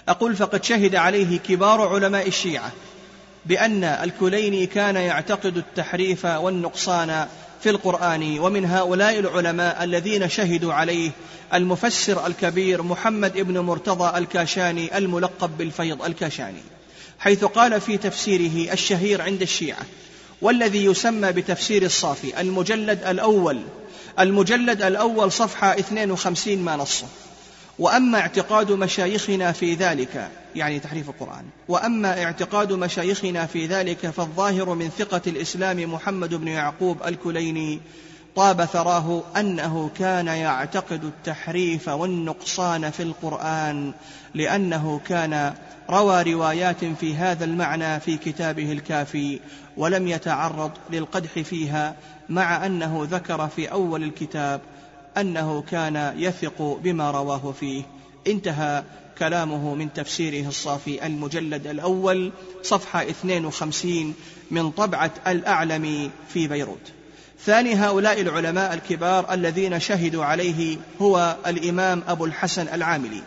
[0.09, 2.73] أقول فقد شهد عليه كبار علماء الشيعة
[3.47, 7.27] بأن الكليني كان يعتقد التحريف والنقصان
[7.63, 11.11] في القرآن ومن هؤلاء العلماء الذين شهدوا عليه
[11.55, 16.63] المفسر الكبير محمد بن مرتضى الكاشاني الملقب بالفيض الكاشاني
[17.19, 19.83] حيث قال في تفسيره الشهير عند الشيعة
[20.43, 23.61] والذي يسمى بتفسير الصافي المجلد الأول
[24.21, 27.07] المجلد الأول صفحة 52 ما نصه.
[27.79, 34.89] وأما اعتقاد مشايخنا في ذلك يعني تحريف القرآن وأما اعتقاد مشايخنا في ذلك فالظاهر من
[34.89, 37.81] ثقة الإسلام محمد بن يعقوب الكليني
[38.37, 43.93] طاب ثراه أنه كان يعتقد التحريف والنقصان في القرآن
[44.35, 45.55] لأنه كان
[45.91, 49.41] روى روايات في هذا المعنى في كتابه الكافي
[49.77, 51.95] ولم يتعرض للقدح فيها
[52.29, 54.61] مع أنه ذكر في أول الكتاب
[55.19, 57.83] أنه كان يثق بما رواه فيه.
[58.27, 58.85] انتهى
[59.19, 62.33] كلامه من تفسيره الصافي المجلد الأول
[62.63, 64.15] صفحة 52
[64.51, 66.93] من طبعة الأعلم في بيروت.
[67.45, 73.23] ثاني هؤلاء العلماء الكبار الذين شهدوا عليه هو الإمام أبو الحسن العاملي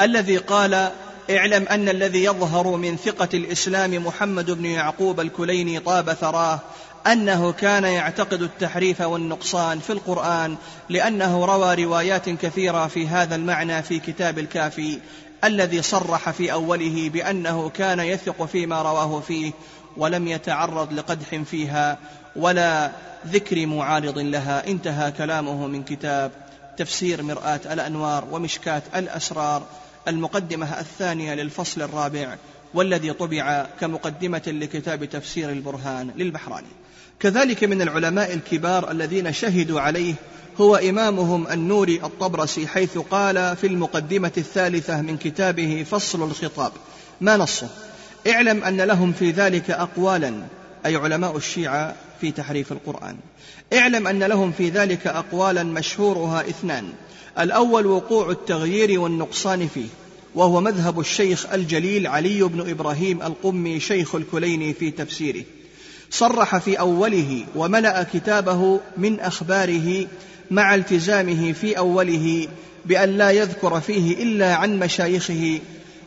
[0.00, 0.90] الذي قال
[1.30, 6.60] اعلم أن الذي يظهر من ثقة الإسلام محمد بن يعقوب الكليني طاب ثراه
[7.06, 10.56] أنه كان يعتقد التحريف والنقصان في القرآن
[10.88, 14.98] لأنه روى روايات كثيرة في هذا المعنى في كتاب الكافي
[15.44, 19.52] الذي صرح في أوله بأنه كان يثق فيما رواه فيه
[19.96, 21.98] ولم يتعرض لقدح فيها
[22.36, 22.90] ولا
[23.26, 24.66] ذكر معارض لها.
[24.66, 26.30] انتهى كلامه من كتاب
[26.76, 29.62] تفسير مرآة الأنوار ومشكاة الأسرار
[30.08, 32.36] المقدمة الثانية للفصل الرابع.
[32.74, 36.66] والذي طبع كمقدمة لكتاب تفسير البرهان للبحراني.
[37.20, 40.14] كذلك من العلماء الكبار الذين شهدوا عليه
[40.60, 46.72] هو إمامهم النوري الطبرسي حيث قال في المقدمة الثالثة من كتابه فصل الخطاب
[47.20, 47.68] ما نصه؟
[48.26, 50.34] اعلم أن لهم في ذلك أقوالا
[50.86, 53.16] أي علماء الشيعة في تحريف القرآن.
[53.72, 56.92] اعلم أن لهم في ذلك أقوالا مشهورها اثنان
[57.38, 59.88] الأول وقوع التغيير والنقصان فيه
[60.34, 65.44] وهو مذهب الشيخ الجليل علي بن إبراهيم القمي شيخ الكليني في تفسيره.
[66.10, 70.06] صرح في أوله وملأ كتابه من أخباره
[70.50, 72.48] مع التزامه في أوله
[72.86, 75.58] بأن لا يذكر فيه إلا عن مشايخه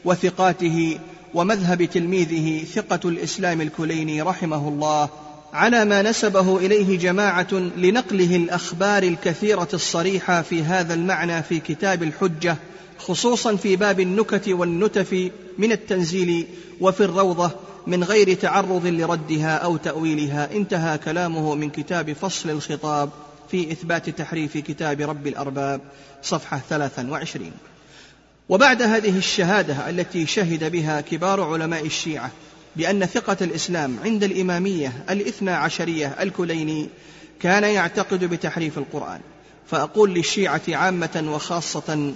[0.06, 1.00] وثقاته
[1.34, 5.10] ومذهب تلميذه ثقة الإسلام الكليني رحمه الله
[5.54, 12.58] على ما نسبه إليه جماعة لنقله الأخبار الكثيرة الصريحة في هذا المعنى في كتاب الحجة
[13.08, 16.48] خصوصا في باب النكت والنتف من التنزيل
[16.82, 17.52] وفي الروضة
[17.88, 20.50] من غير تعرض لردها أو تأويلها.
[20.54, 23.10] انتهى كلامه من كتاب فصل الخطاب
[23.52, 25.82] في إثبات تحريف كتاب رب الأرباب
[26.24, 27.52] صفحة 23
[28.50, 32.32] وبعد هذه الشهادة التي شهد بها كبار علماء الشيعة
[32.76, 36.90] بأن ثقة الإسلام عند الإمامية الإثنى عشرية الكليني
[37.40, 39.20] كان يعتقد بتحريف القرآن.
[39.68, 42.14] فأقول للشيعة عامة وخاصة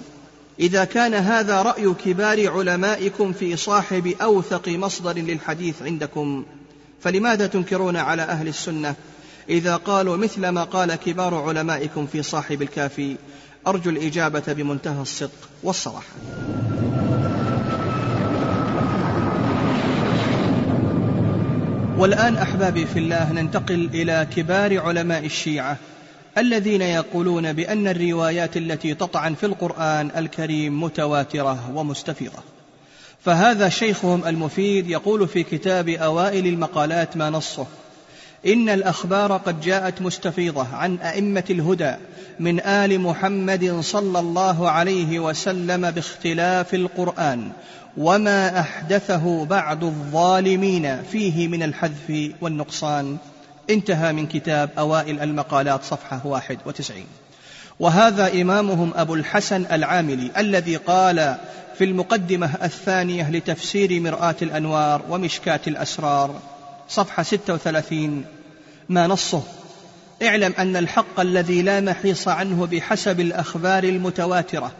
[0.60, 6.44] إذا كان هذا رأي كبار علمائكم في صاحب أوثق مصدر للحديث عندكم
[7.00, 8.94] فلماذا تنكرون على أهل السنة
[9.48, 13.16] إذا قالوا مثل ما قال كبار علمائكم في صاحب الكافي؟
[13.66, 16.06] أرجو الإجابة بمنتهى الصدق والصراحة.
[21.98, 25.76] والآن أحبابي في الله ننتقل إلى كبار علماء الشيعة.
[26.38, 32.38] الذين يقولون بأن الروايات التي تطعن في القرآن الكريم متواترة ومستفيضة.
[33.24, 37.66] فهذا شيخهم المفيد يقول في كتاب أوائل المقالات ما نصه
[38.46, 41.94] إن الأخبار قد جاءت مستفيضة عن أئمة الهدى
[42.40, 47.50] من آل محمد صلى الله عليه وسلم باختلاف القرآن
[47.96, 53.16] وما أحدثه بعض الظالمين فيه من الحذف والنقصان.
[53.70, 57.06] انتهى من كتاب أوائل المقالات صفحة واحد وتسعين.
[57.80, 61.36] وهذا إمامهم أبو الحسن العاملي الذي قال
[61.78, 66.40] في المقدمة الثانية لتفسير مرآة الأنوار ومشكاة الأسرار
[66.88, 68.24] صفحة ستة وثلاثين
[68.88, 69.42] ما نصه؟
[70.22, 74.72] اعلم أن الحق الذي لا محيص عنه بحسب الأخبار المتواترة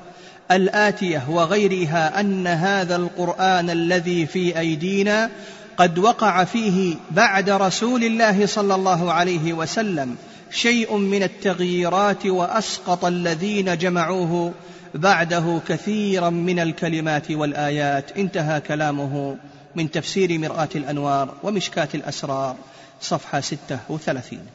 [0.50, 5.30] الآتية وغيرها أن هذا القرآن الذي في أيدينا
[5.76, 10.16] قد وقع فيه بعد رسول الله صلى الله عليه وسلم
[10.50, 14.52] شيء من التغييرات وأسقط الذين جمعوه
[14.94, 18.18] بعده كثيرا من الكلمات والآيات.
[18.18, 19.36] انتهى كلامه
[19.74, 22.56] من تفسير مرآة الأنوار ومشكاة الأسرار
[23.00, 24.46] صفحة ستة وثلاثين.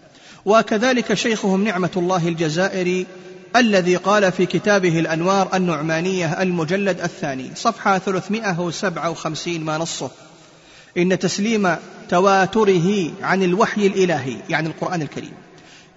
[0.45, 3.05] وكذلك شيخهم نعمة الله الجزائري
[3.55, 10.11] الذي قال في كتابه الأنوار النعمانية المجلد الثاني صفحة 357 ما نصه.
[10.97, 11.75] إن تسليم
[12.09, 15.33] تواتره عن الوحي الإلهي يعني القرآن الكريم.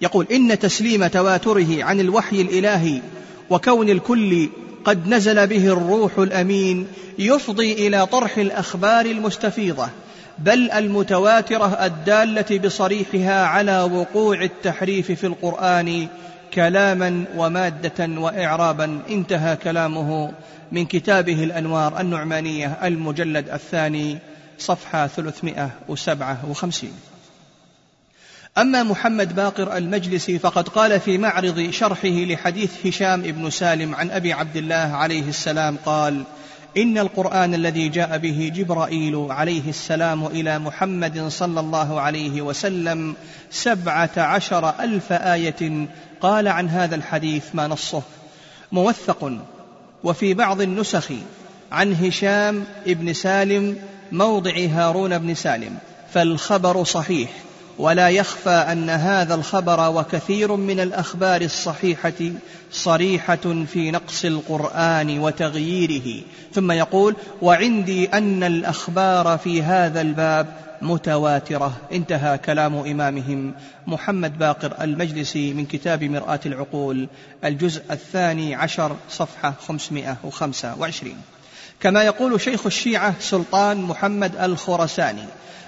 [0.01, 3.01] يقول إن تسليم تواتره عن الوحي الإلهي
[3.49, 4.49] وكون الكل
[4.85, 6.87] قد نزل به الروح الأمين
[7.19, 9.89] يفضي إلى طرح الأخبار المستفيضة
[10.39, 16.07] بل المتواترة الدالة بصريحها على وقوع التحريف في القرآن
[16.53, 18.99] كلاما ومادة وإعرابا.
[19.09, 20.31] انتهى كلامه
[20.71, 24.17] من كتابه الأنوار النعمانية المجلد الثاني.
[24.59, 26.91] صفحة 357
[28.57, 34.33] أما محمد باقر المجلسي فقد قال في معرض شرحه لحديث هشام بن سالم عن أبي
[34.33, 36.23] عبد الله عليه السلام قال
[36.77, 43.15] إن القرآن الذي جاء به جبرائيل عليه السلام إلى محمد صلى الله عليه وسلم
[43.51, 45.87] سبعة عشر ألف آية
[46.21, 48.01] قال عن هذا الحديث ما نصه.
[48.71, 49.31] موثق
[50.03, 51.11] وفي بعض النسخ
[51.71, 53.77] عن هشام بن سالم
[54.11, 55.77] موضع هارون بن سالم
[56.13, 57.29] فالخبر صحيح
[57.77, 62.31] ولا يخفى أن هذا الخبر وكثير من الأخبار الصحيحة
[62.71, 66.23] صريحة في نقص القرآن وتغييره.
[66.53, 70.47] ثم يقول وعندي أن الأخبار في هذا الباب
[70.81, 71.73] متواترة.
[71.91, 73.53] انتهى كلام إمامهم
[73.87, 77.07] محمد باقر المجلسي من كتاب مرآة العقول
[77.43, 81.34] الجزء الثاني عشر صفحة 525
[81.79, 85.25] كما يقول شيخ الشيعة سلطان محمد الخرساني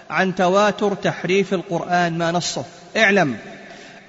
[0.10, 2.66] عن تواتر تحريف القرآن ما نصه.
[2.98, 3.38] اعلم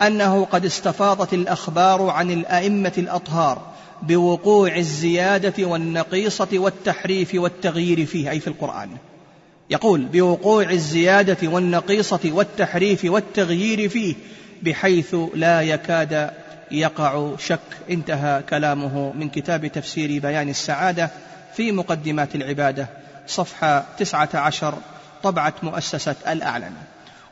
[0.03, 3.63] أنه قد استفاضت الأخبار عن الأئمة الأطهار
[4.03, 8.91] بوقوع الزيادة والنقيصة والتحريف والتغيير فيه أي في القرآن.
[9.71, 14.15] يقول بوقوع الزيادة والنقيصة والتحريف والتغيير فيه
[14.63, 16.31] بحيث لا يكاد
[16.71, 21.11] يقع شك انتهى كلامه من كتاب تفسير بيان السعادة.
[21.55, 22.89] في مقدمات العبادة
[23.27, 24.75] صفحة تسعة عشر
[25.23, 26.73] طبعة مؤسسة الأعلن.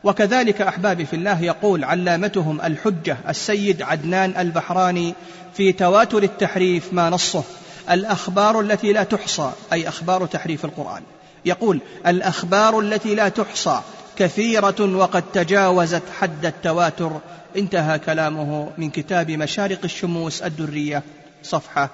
[0.03, 5.13] وكذلك أحبابي في الله يقول علامتهم الحجة السيد عدنان البحراني
[5.53, 7.43] في تواتر التحريف ما نصه
[7.91, 11.01] الأخبار التي لا تحصى أي أخبار تحريف القرآن.
[11.45, 13.81] يقول الأخبار التي لا تحصى
[14.17, 17.11] كثيرة وقد تجاوزت حد التواتر
[17.57, 21.03] انتهى كلامه من كتاب مشارق الشموس الدرية
[21.43, 21.89] صفحة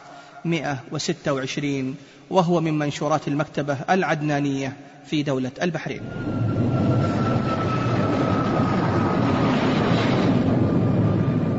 [0.46, 1.96] 126
[2.30, 4.74] وهو من منشورات المكتبة العدنانية
[5.06, 6.02] في دولة البحرين.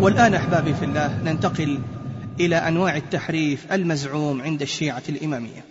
[0.01, 1.81] والآن أحبابي في الله ننتقل
[2.41, 5.65] إلى أنواع التحريف المزعوم عند الشيعة الإمامية.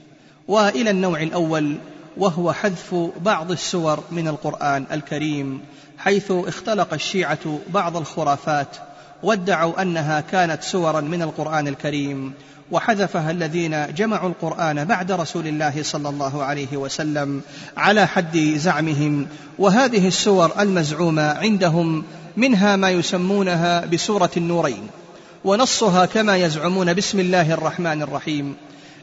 [0.47, 1.78] وإلى النوع الأول
[2.18, 5.61] وهو حذف بعض السور من القرآن الكريم
[5.97, 8.78] حيث اختلق الشيعة بعض الخرافات
[9.24, 12.34] وادعوا أنها كانت سورا من القرآن الكريم
[12.71, 17.41] وحذفها الذين جمعوا القرآن بعد رسول الله صلى الله عليه وسلم
[17.78, 19.28] على حد زعمهم.
[19.59, 22.03] وهذه السور المزعومة عندهم
[22.38, 24.88] منها ما يسمونها بسورة النورين
[25.45, 28.55] ونصها كما يزعمون بسم الله الرحمن الرحيم.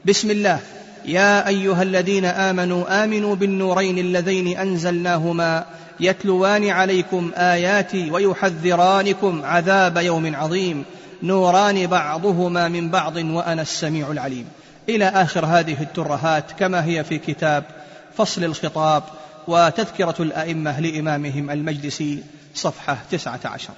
[0.04, 0.60] بسم الله.
[1.04, 5.64] يا أيها الذين آمنوا آمنوا بالنورين اللذين أنزلناهما
[6.00, 10.84] يتلوان عليكم آياتي ويحذرانكم عذاب يوم عظيم.
[11.22, 14.46] نوران بعضهما من بعض وأنا السميع العليم.
[14.88, 17.64] إلى آخر هذه الترهات كما هي في كتاب
[18.16, 19.02] فصل الخطاب
[19.48, 22.22] وتذكرة الأئمة لإمامهم المجلسي
[22.54, 23.72] صفحة تسعة عشر.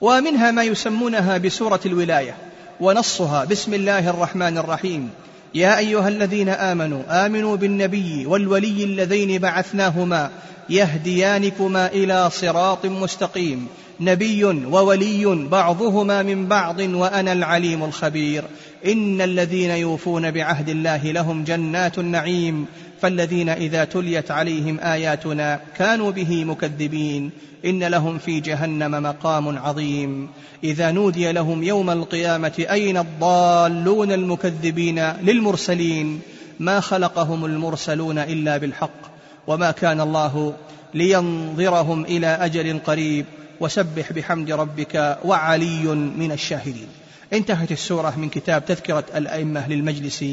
[0.00, 2.34] ومنها ما يسمونها بسورة الولاية
[2.80, 5.10] ونصها بسم الله الرحمن الرحيم.
[5.54, 10.30] يا أيها الذين آمنوا آمنوا بالنبي والولي اللذين بعثناهما
[10.70, 13.66] يهديانكما إلى صراط مستقيم.
[14.00, 18.44] نبي وولي بعضهما من بعض وأنا العليم الخبير.
[18.86, 22.66] إن الذين يوفون بعهد الله لهم جنات النعيم.
[23.02, 27.30] فالذين إذا تليت عليهم آياتنا كانوا به مكذبين.
[27.64, 30.28] إن لهم في جهنم مقام عظيم.
[30.64, 36.20] إذا نودي لهم يوم القيامة أين الضالون المكذبين للمرسلين؟
[36.60, 39.19] ما خلقهم المرسلون إلا بالحق.
[39.50, 40.54] وما كان الله
[40.94, 43.26] لينظرهم إلى أجل قريب.
[43.60, 46.88] وسبح بحمد ربك وعلي من الشاهدين.
[47.32, 50.24] انتهت السورة من كتاب تذكرة الأئمة للمجلس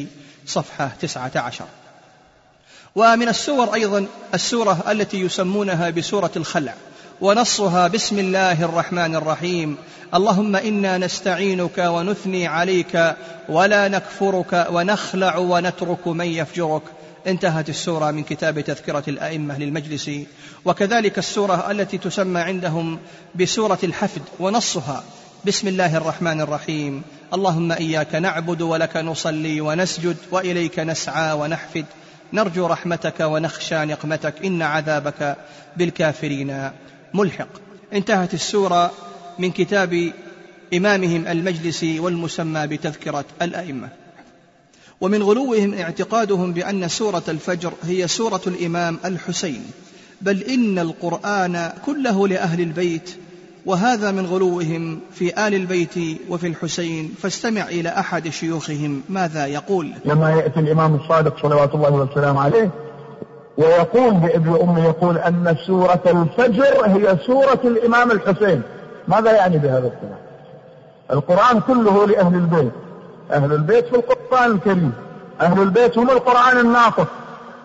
[0.45, 1.65] صفحة تسعة عشر.
[2.95, 6.73] ومن السور أيضا السورة التي يسمونها بسورة الخلع
[7.21, 9.77] ونصها بسم الله الرحمن الرحيم.
[10.13, 13.15] اللهم إنا نستعينك ونثني عليك
[13.49, 16.81] ولا نكفرك ونخلع ونترك من يفجرك.
[17.27, 20.11] انتهت السورة من كتاب تذكرة الأئمة للمجلس
[20.65, 22.99] وكذلك السورة التي تسمى عندهم
[23.35, 25.03] بسورة الحفد ونصها.
[25.45, 27.03] بسم الله الرحمن الرحيم.
[27.33, 31.85] اللهم إياك نعبد ولك نصلي ونسجد وإليك نسعى ونحفد.
[32.33, 34.45] نرجو رحمتك ونخشى نقمتك.
[34.45, 35.37] إن عذابك
[35.77, 36.71] بالكافرين
[37.13, 37.47] ملحق.
[37.93, 38.91] انتهت السورة
[39.39, 40.11] من كتاب
[40.73, 44.06] إمامهم المجلسي والمسمى بتذكرة الأئمة.
[45.01, 49.61] ومن غلوهم اعتقادهم بأن سورة الفجر هي سورة الإمام الحسين.
[50.21, 53.17] بل إن القرآن كله لأهل البيت
[53.65, 57.15] وهذا من غلوهم في آل البيت وفي الحسين.
[57.21, 62.69] فاستمع إلى أحد شيوخهم ماذا يقول؟ لما يأتي الإمام الصادق صلوات الله والسلام عليه
[63.57, 68.61] ويقول بابن أمه يقول أن سورة الفجر هي سورة الإمام الحسين.
[69.07, 70.17] ماذا يعني بهذا الكلام
[71.11, 72.71] القرآن كله لأهل البيت.
[73.31, 74.93] أهل البيت في القرآن الكريم.
[75.41, 77.07] أهل البيت هم القرآن الناطق.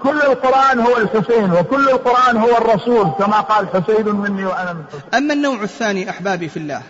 [0.02, 5.00] كل القرآن هو الحسين وكل القرآن هو الرسول كما قال حسين مني وأنا من حسين.
[5.14, 6.82] أما النوع الثاني أحبابي في الله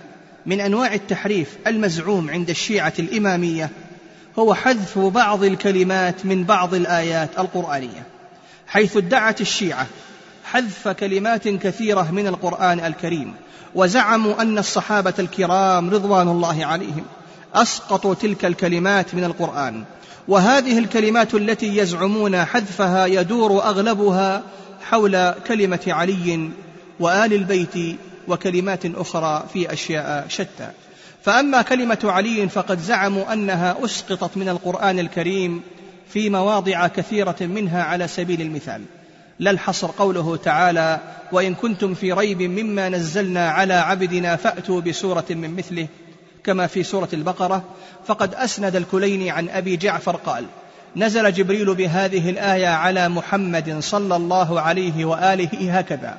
[0.46, 3.70] من أنواع التحريف المزعوم عند الشيعة الإمامية
[4.38, 8.02] هو حذف بعض الكلمات من بعض الآيات القرآنية
[8.66, 9.86] حيث ادعت الشيعة
[10.44, 13.34] حذف كلمات كثيرة من القرآن الكريم
[13.74, 17.04] وزعموا أن الصحابة الكرام رضوان الله عليهم.
[17.54, 19.84] أسقطوا تلك الكلمات من القرآن.
[20.28, 24.42] وهذه الكلمات التي يزعمون حذفها يدور أغلبها
[24.82, 26.50] حول كلمة علي
[27.00, 27.98] وآل البيت
[28.28, 30.70] وكلمات أخرى في أشياء شتى.
[31.22, 35.62] فأما كلمة علي فقد زعموا أنها أسقطت من القرآن الكريم
[36.08, 38.82] في مواضع كثيرة منها على سبيل المثال.
[39.38, 41.00] لا الحصر قوله تعالى
[41.32, 45.86] وإن كنتم في ريب مما نزلنا على عبدنا فأتوا بسورة من مثله
[46.44, 47.64] كما في سورة البقرة
[48.06, 50.44] فقد أسند الكليني عن أبي جعفر قال
[50.96, 56.18] نزل جبريل بهذه الآية على محمد صلى الله عليه وآله هكذا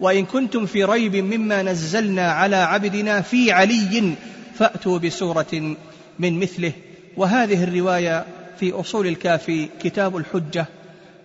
[0.00, 4.14] وإن كنتم في ريب مما نزلنا على عبدنا في علي
[4.54, 5.76] فأتوا بسورة
[6.18, 6.72] من مثله.
[7.16, 8.24] وهذه الرواية
[8.60, 10.66] في أصول الكافي كتاب الحجة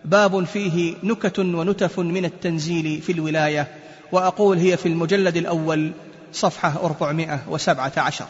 [0.05, 3.67] باب فيه نكت ونتف من التنزيل في الولاية.
[4.11, 5.91] وأقول هي في المجلد الأول
[6.35, 8.25] صفحة 417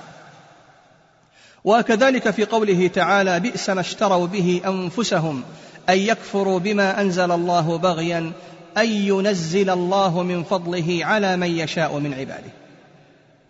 [1.63, 5.43] وكذلك في قوله تعالى بئس ما اشتروا به أنفسهم
[5.89, 8.31] أن يكفروا بما أنزل الله بغيا
[8.77, 12.51] أن ينزل الله من فضله على من يشاء من عباده.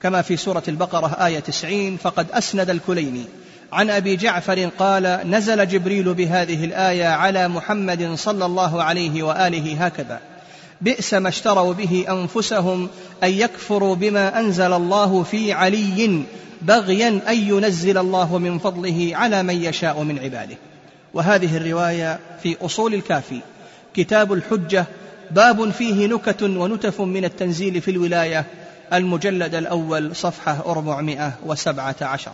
[0.02, 3.26] كما في سورة البقرة آية 90 فقد أسند الكليني
[3.74, 10.20] عن أبي جعفر قال نزل جبريل بهذه الآية على محمد صلى الله عليه وآله هكذا.
[10.82, 12.90] بئس ما اشتروا به أنفسهم
[13.24, 16.24] أن يكفروا بما أنزل الله في علي
[16.62, 20.58] بغيا أن ينزل الله من فضله على من يشاء من عباده.
[21.14, 23.40] وهذه الرواية في أصول الكافي.
[23.94, 24.86] كتاب الحجة
[25.32, 28.46] باب فيه نكت ونتف من التنزيل في الولاية
[28.94, 32.32] المجلد الأول صفحة 417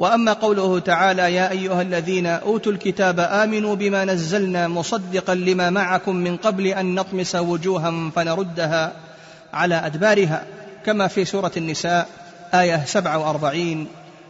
[0.00, 6.36] وأما قوله تعالى يا أيها الذين أوتوا الكتاب آمنوا بما نزلنا مصدقا لما معكم من
[6.36, 8.92] قبل أن نطمس وجوها فنردها
[9.52, 10.44] على أدبارها
[10.86, 12.08] كما في سورة النساء
[12.54, 13.86] آية 47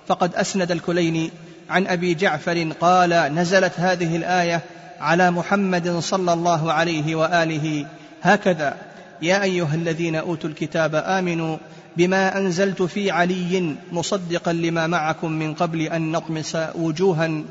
[0.06, 1.30] فقد أسند الكليني
[1.70, 4.60] عن أبي جعفر قال نزلت هذه الآية
[5.00, 7.86] على محمد صلى الله عليه وآله.
[8.22, 8.76] هكذا
[9.22, 11.56] يا أيها الذين أوتوا الكتاب آمنوا
[11.96, 17.42] بما أنزلت في علي مصدقا لما معكم من قبل أن نطمس وجوها.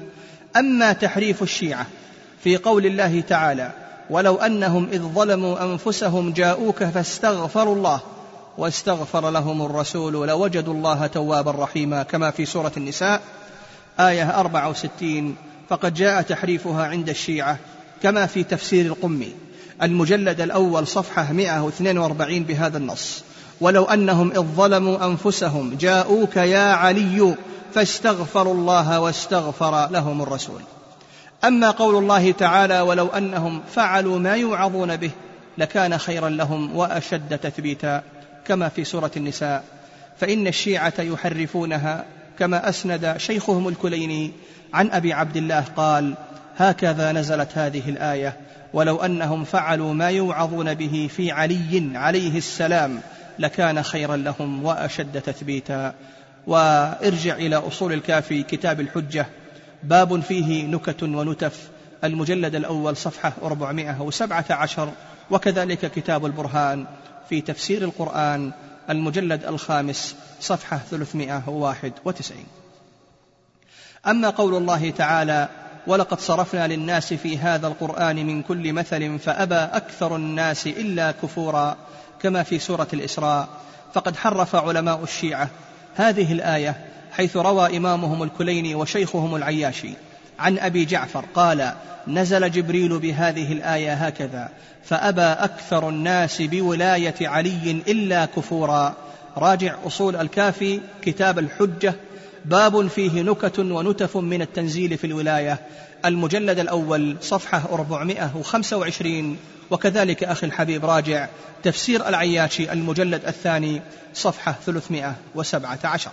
[0.57, 1.87] أما تحريف الشيعة
[2.43, 3.71] في قول الله تعالى
[4.09, 8.01] ولو أنهم إذ ظلموا أنفسهم جاءوك فاستغفروا الله
[8.57, 13.21] واستغفر لهم الرسول لوجدوا الله توابا رحيما كما في سورة النساء
[13.99, 15.35] آية 64
[15.69, 17.57] فقد جاء تحريفها عند الشيعة
[18.03, 19.33] كما في تفسير القمي
[19.81, 23.23] المجلد الأول صفحة 142 بهذا النص.
[23.61, 27.35] ولو أنهم إذ ظلموا أنفسهم جاءوك يا علي
[27.73, 30.61] فاستغفروا الله واستغفر لهم الرسول.
[31.43, 35.11] أما قول الله تعالى ولو أنهم فعلوا ما يوعظون به
[35.57, 38.03] لكان خيرا لهم وأشد تثبيتا
[38.45, 39.63] كما في سورة النساء.
[40.19, 42.05] فإن الشيعة يحرفونها
[42.39, 44.31] كما أسند شيخهم الكليني
[44.73, 46.13] عن أبي عبد الله قال
[46.57, 48.37] هكذا نزلت هذه الآية
[48.73, 53.01] ولو أنهم فعلوا ما يوعظون به في علي عليه السلام
[53.39, 55.93] لكان خيرا لهم وأشد تثبيتا.
[56.47, 59.25] وارجع إلى أصول الكافي كتاب الحجة.
[59.83, 61.69] باب فيه نكت ونتف.
[62.03, 64.91] المجلد الأول صفحة 417
[65.31, 66.85] وكذلك كتاب البرهان
[67.29, 68.51] في تفسير القرآن.
[68.89, 72.45] المجلد الخامس صفحة 391
[74.07, 75.49] أما قول الله تعالى
[75.87, 81.77] ولقد صرفنا للناس في هذا القرآن من كل مثل فأبى أكثر الناس إلا كفورا
[82.21, 83.47] كما في سورة الإسراء
[83.93, 85.49] فقد حرف علماء الشيعة
[85.95, 86.75] هذه الآية
[87.11, 89.93] حيث روى إمامهم الكليني وشيخهم العياشي
[90.39, 91.73] عن أبي جعفر قال
[92.07, 94.49] نزل جبريل بهذه الآية هكذا
[94.83, 98.93] فأبى أكثر الناس بولاية علي إلا كفورا.
[99.37, 101.93] راجع أصول الكافي كتاب الحجة
[102.45, 105.59] باب فيه نكت ونتف من التنزيل في الولاية
[106.05, 109.37] المجلد الأول صفحة 425
[109.71, 111.27] وكذلك أخي الحبيب راجع
[111.63, 113.81] تفسير العياشي المجلد الثاني
[114.13, 116.11] صفحة 317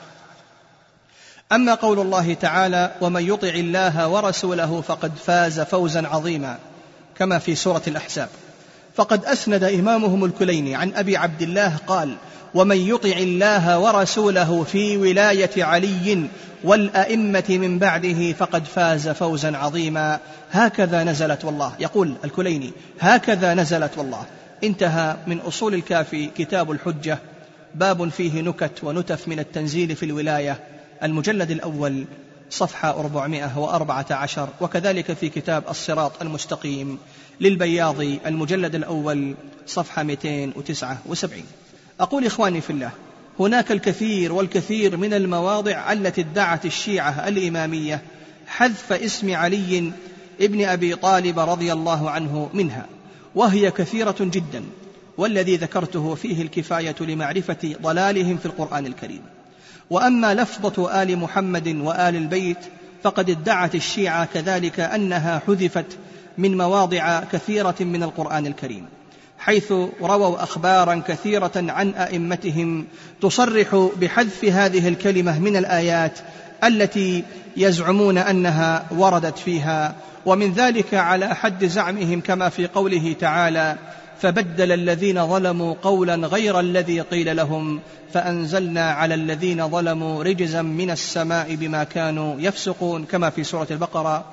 [1.52, 6.58] أما قول الله تعالى ومن يطع الله ورسوله فقد فاز فوزا عظيما
[7.18, 8.28] كما في سورة الأحزاب.
[8.96, 12.16] فقد أسند إمامهم الكليني عن أبي عبد الله قال
[12.54, 16.28] ومن يطع الله ورسوله في ولاية علي
[16.64, 20.20] والأئمة من بعده فقد فاز فوزا عظيما.
[20.50, 21.72] هكذا نزلت والله.
[21.80, 24.24] يقول الكليني هكذا نزلت والله.
[24.64, 27.18] انتهى من أصول الكافي كتاب الحجة.
[27.74, 30.60] باب فيه نكت ونتف من التنزيل في الولاية.
[31.02, 32.04] المجلد الأول
[32.50, 36.98] صفحة 414 وكذلك في كتاب الصراط المستقيم.
[37.40, 39.34] للبياضي المجلد الأول
[39.66, 41.44] صفحة 279
[42.00, 42.90] أقول إخواني في الله
[43.40, 48.02] هناك الكثير والكثير من المواضع التي ادعت الشيعة الإمامية
[48.46, 49.92] حذف اسم علي
[50.40, 52.86] ابن أبي طالب رضي الله عنه منها
[53.34, 54.64] وهي كثيرة جدا
[55.18, 59.22] والذي ذكرته فيه الكفاية لمعرفة ضلالهم في القرآن الكريم.
[59.90, 62.58] وأما لفظة آل محمد وآل البيت
[63.02, 65.98] فقد ادعت الشيعة كذلك أنها حذفت
[66.38, 68.86] من مواضع كثيرة من القرآن الكريم.
[69.46, 69.72] حيث
[70.02, 72.86] رووا أخبارا كثيرة عن أئمتهم
[73.20, 76.18] تصرح بحذف هذه الكلمة من الآيات
[76.64, 77.24] التي
[77.56, 79.94] يزعمون أنها وردت فيها
[80.26, 83.76] ومن ذلك على حد زعمهم كما في قوله تعالى
[84.20, 87.80] فبدل الذين ظلموا قولا غير الذي قيل لهم
[88.12, 94.24] فأنزلنا على الذين ظلموا رجزا من السماء بما كانوا يفسقون كما في سورة البقرة.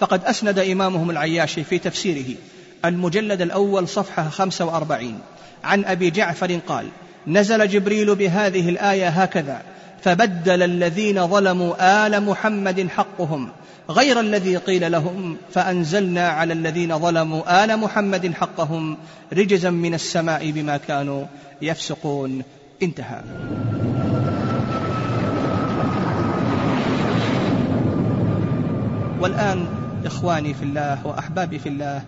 [0.00, 2.36] فقد أسند إمامهم العياشي في تفسيره.
[2.84, 5.18] المجلد الأول صفحة 45
[5.64, 6.86] عن أبي جعفر قال
[7.26, 9.62] نزل جبريل بهذه الآية هكذا
[10.02, 13.48] فبدل الذين ظلموا آل محمد حقهم
[13.90, 18.96] غير الذي قيل لهم فأنزلنا على الذين ظلموا آل محمد حقهم
[19.32, 21.24] رجزا من السماء بما كانوا
[21.62, 22.42] يفسقون.
[22.82, 23.20] انتهى.
[29.20, 29.66] والآن
[30.06, 32.02] إخواني في الله وأحبابي في الله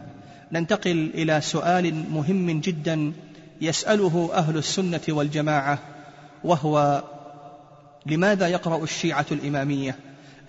[0.55, 3.13] ننتقل إلى سؤال مهم جدا
[3.61, 5.79] يسأله أهل السنة والجماعة
[6.45, 7.05] وهو
[8.07, 9.97] لماذا يقرأ الشيعة الإمامية؟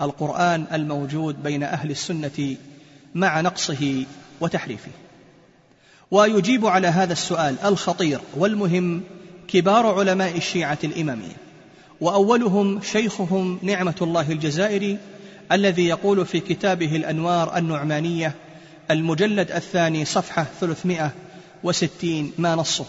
[0.01, 2.55] القرآن الموجود بين أهل السنة
[3.15, 4.05] مع نقصه
[4.41, 4.91] وتحريفه.
[6.11, 9.01] ويجيب على هذا السؤال الخطير والمهم
[9.47, 11.35] كبار علماء الشيعة الإمامية
[12.01, 14.97] وأولهم شيخهم نعمة الله الجزائري
[15.51, 18.35] الذي يقول في كتابه الأنوار النعمانية
[18.91, 22.85] المجلد الثاني صفحة 360 ما نصه.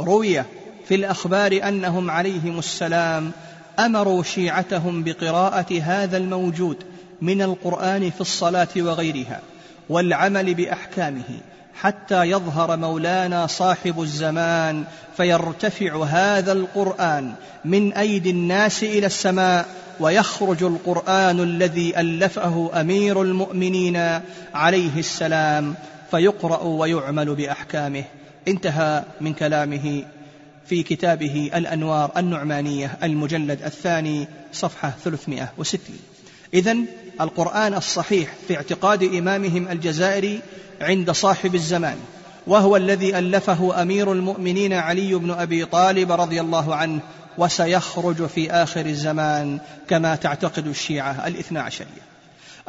[0.00, 0.42] روي
[0.88, 3.32] في الأخبار أنهم عليهم السلام
[3.78, 6.76] أمروا شيعتهم بقراءة هذا الموجود
[7.22, 9.40] من القرآن في الصلاة وغيرها
[9.88, 11.40] والعمل بأحكامه
[11.74, 14.84] حتى يظهر مولانا صاحب الزمان
[15.16, 19.68] فيرتفع هذا القرآن من أيدي الناس إلى السماء
[20.02, 24.20] ويخرج القرآن الذي ألفه أمير المؤمنين
[24.54, 25.74] عليه السلام
[26.10, 28.04] فيقرأ ويعمل بأحكامه.
[28.48, 30.04] انتهى من كلامه
[30.66, 35.80] في كتابه الأنوار النعمانية المجلد الثاني صفحة 360
[36.54, 36.76] إذا
[37.20, 40.40] القرآن الصحيح في اعتقاد إمامهم الجزائري
[40.80, 41.96] عند صاحب الزمان
[42.46, 47.00] وهو الذي ألفه أمير المؤمنين علي بن أبي طالب رضي الله عنه
[47.38, 49.58] وسيخرج في آخر الزمان
[49.88, 52.02] كما تعتقد الشيعة الاثنى عشرية.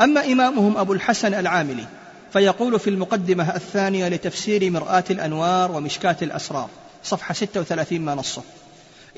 [0.01, 1.85] أما إمامهم أبو الحسن العاملي
[2.33, 6.69] فيقول في المقدمة الثانية لتفسير مرآة الأنوار ومشكاة الأسرار
[7.03, 8.41] صفحة 36 ما نصه.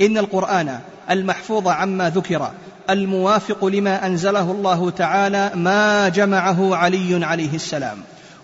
[0.02, 0.80] إن القرآن
[1.10, 2.52] المحفوظ عما ذكر
[2.90, 7.98] الموافق لما أنزله الله تعالى ما جمعه علي عليه السلام.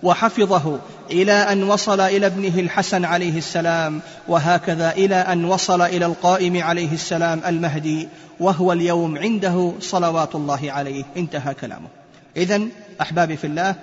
[0.04, 0.80] وحفظه
[1.12, 6.94] إلى أن وصل إلى ابنه الحسن عليه السلام وهكذا إلى أن وصل إلى القائم عليه
[6.94, 8.08] السلام المهدي
[8.40, 11.04] وهو اليوم عنده صلوات الله عليه.
[11.18, 11.88] انتهى كلامه.
[12.38, 12.62] إذا
[13.02, 13.76] أحبابي في الله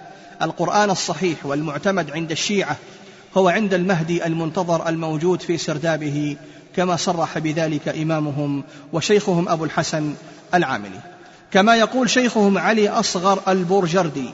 [0.43, 2.77] القرآن الصحيح والمعتمد عند الشيعة
[3.37, 6.37] هو عند المهدي المنتظر الموجود في سردابه
[6.77, 10.15] كما صرح بذلك إمامهم وشيخهم أبو الحسن
[10.55, 11.01] العاملي.
[11.51, 14.31] كما يقول شيخهم علي أصغر البورجردي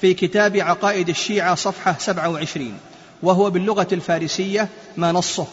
[0.00, 2.72] في كتاب عقائد الشيعة صفحة 27
[3.22, 5.46] وهو باللغة الفارسية ما نصه.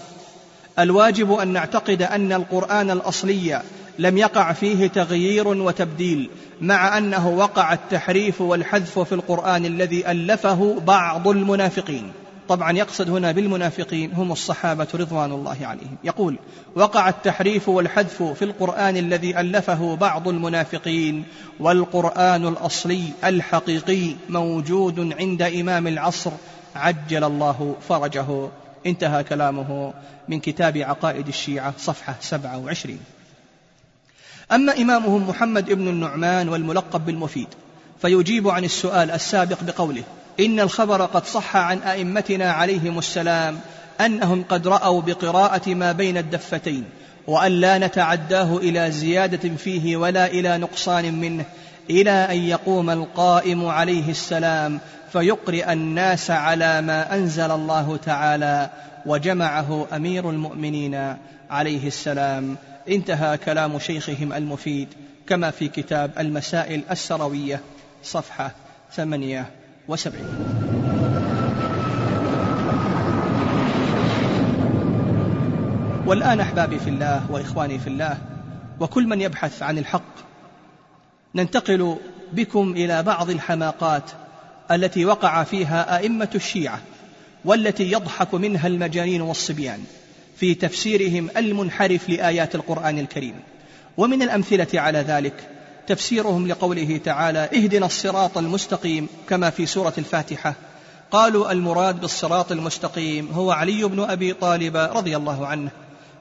[0.80, 3.62] الواجب أن نعتقد أن القرآن الأصلي
[4.00, 6.30] لم يقع فيه تغيير وتبديل
[6.62, 12.12] مع أنه وقع التحريف والحذف في القرآن الذي ألفه بعض المنافقين.
[12.50, 15.98] طبعا يقصد هنا بالمنافقين هم الصحابة رضوان الله عليهم.
[16.04, 16.40] يقول
[16.76, 21.24] وقع التحريف والحذف في القرآن الذي ألفه بعض المنافقين
[21.60, 26.32] والقرآن الأصلي الحقيقي موجود عند إمام العصر.
[26.76, 28.50] عجل الله فرجه.
[28.86, 29.94] انتهى كلامه
[30.28, 33.00] من كتاب عقائد الشيعة صفحة 27
[34.52, 37.48] أما إمامهم محمد بن النعمان والملقب بالمفيد
[38.02, 40.04] فيجيب عن السؤال السابق بقوله
[40.40, 43.60] إن الخبر قد صح عن أئمتنا عليهم السلام
[44.02, 46.84] أنهم قد رأوا بقراءة ما بين الدفتين
[47.28, 51.46] وأن لا نتعداه إلى زيادة فيه ولا إلى نقصان منه
[51.90, 54.80] إلى أن يقوم القائم عليه السلام
[55.14, 58.70] فيقرئ الناس على ما أنزل الله تعالى
[59.06, 61.16] وجمعه أمير المؤمنين
[61.50, 62.58] عليه السلام.
[62.90, 64.88] انتهى كلام شيخهم المفيد
[65.28, 67.62] كما في كتاب المسائل السروية
[68.04, 68.52] صفحة
[68.96, 69.46] ثمانية.
[69.88, 70.26] وسبعين.
[76.06, 78.18] والآن أحبابي في الله وإخواني في الله
[78.80, 80.16] وكل من يبحث عن الحق
[81.36, 81.96] ننتقل
[82.34, 84.12] بكم إلى بعض الحماقات
[84.72, 86.80] التي وقع فيها أئمة الشيعة
[87.46, 89.84] والتي يضحك منها المجانين والصبيان
[90.38, 93.36] في تفسيرهم المنحرف لآيات القرآن الكريم.
[93.98, 95.50] ومن الأمثلة على ذلك
[95.88, 100.54] تفسيرهم لقوله تعالى اهدنا الصراط المستقيم كما في سورة الفاتحة.
[101.12, 105.72] قالوا المراد بالصراط المستقيم هو علي بن أبي طالب رضي الله عنه.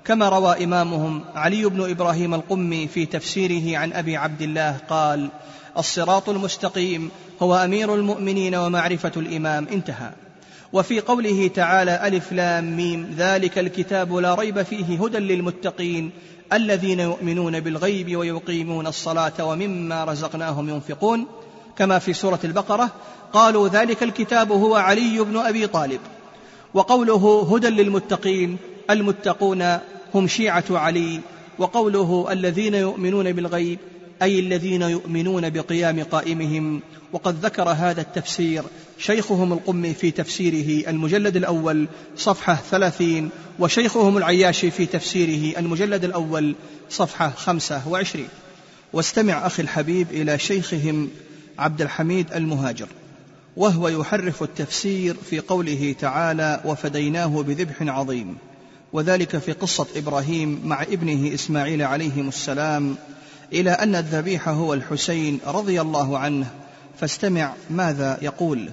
[0.04, 5.28] كما روى إمامهم علي بن إبراهيم القمي في تفسيره عن أبي عبد الله قال
[5.78, 7.10] الصراط المستقيم
[7.42, 9.66] هو أمير المؤمنين ومعرفة الإمام.
[9.72, 10.10] انتهى.
[10.72, 16.10] وفي قوله تعالى ألف لام ميم ذلك الكتاب لا ريب فيه هدى للمتقين
[16.54, 21.26] الذين يؤمنون بالغيب ويقيمون الصلاة ومما رزقناهم ينفقون.
[21.78, 22.90] كما في سورة البقرة
[23.32, 26.00] قالوا ذلك الكتاب هو علي بن أبي طالب.
[26.74, 28.56] وقوله هدى للمتقين
[28.90, 29.78] المتقون
[30.14, 31.20] هم شيعة علي.
[31.58, 33.78] وقوله الذين يؤمنون بالغيب
[34.22, 36.80] أي الذين يؤمنون بقيام قائمهم.
[37.12, 38.62] وقد ذكر هذا التفسير
[38.98, 46.54] شيخهم القمي في تفسيره المجلد الأول صفحة ثلاثين وشيخهم العياشي في تفسيره المجلد الأول
[46.90, 48.28] صفحة خمسة وعشرين.
[48.92, 51.10] واستمع أخي الحبيب إلى شيخهم
[51.58, 52.88] عبد الحميد المهاجر
[53.56, 58.36] وهو يحرف التفسير في قوله تعالى وفديناه بذبح عظيم
[58.92, 62.96] وذلك في قصة إبراهيم مع ابنه إسماعيل عليهم السلام
[63.54, 66.46] إلى أن الذبيح هو الحسين رضي الله عنه.
[67.00, 68.70] فاستمع ماذا يقول.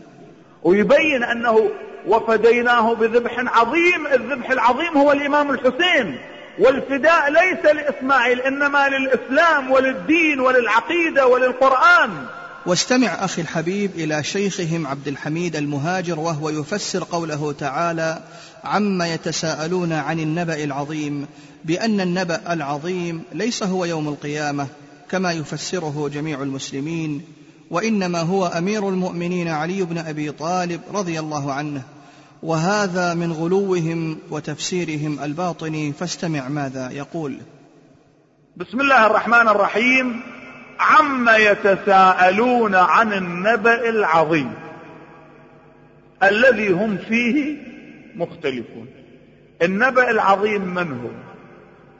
[0.63, 1.69] ويبين أنه
[2.07, 4.07] وفديناه بذبح عظيم.
[4.13, 6.17] الذبح العظيم هو الإمام الحسين.
[6.59, 12.09] والفداء ليس لإسماعيل إنما للإسلام وللدين وللعقيدة وللقرآن.
[12.65, 18.21] واستمع أخي الحبيب إلى شيخهم عبد الحميد المهاجر وهو يفسر قوله تعالى
[18.63, 21.27] عما يتساءلون عن النبأ العظيم.
[21.65, 24.67] بأن النبأ العظيم ليس هو يوم القيامة
[25.09, 27.21] كما يفسره جميع المسلمين
[27.71, 31.83] وإنما هو أمير المؤمنين علي بن أبي طالب رضي الله عنه.
[32.43, 37.37] وهذا من غلوهم وتفسيرهم الباطني فاستمع ماذا يقول.
[38.57, 40.21] بسم الله الرحمن الرحيم.
[40.79, 44.53] عما يتساءلون عن النبأ العظيم.
[46.23, 47.57] الذي هم فيه
[48.15, 48.87] مختلفون.
[49.61, 51.30] النبأ العظيم من هو؟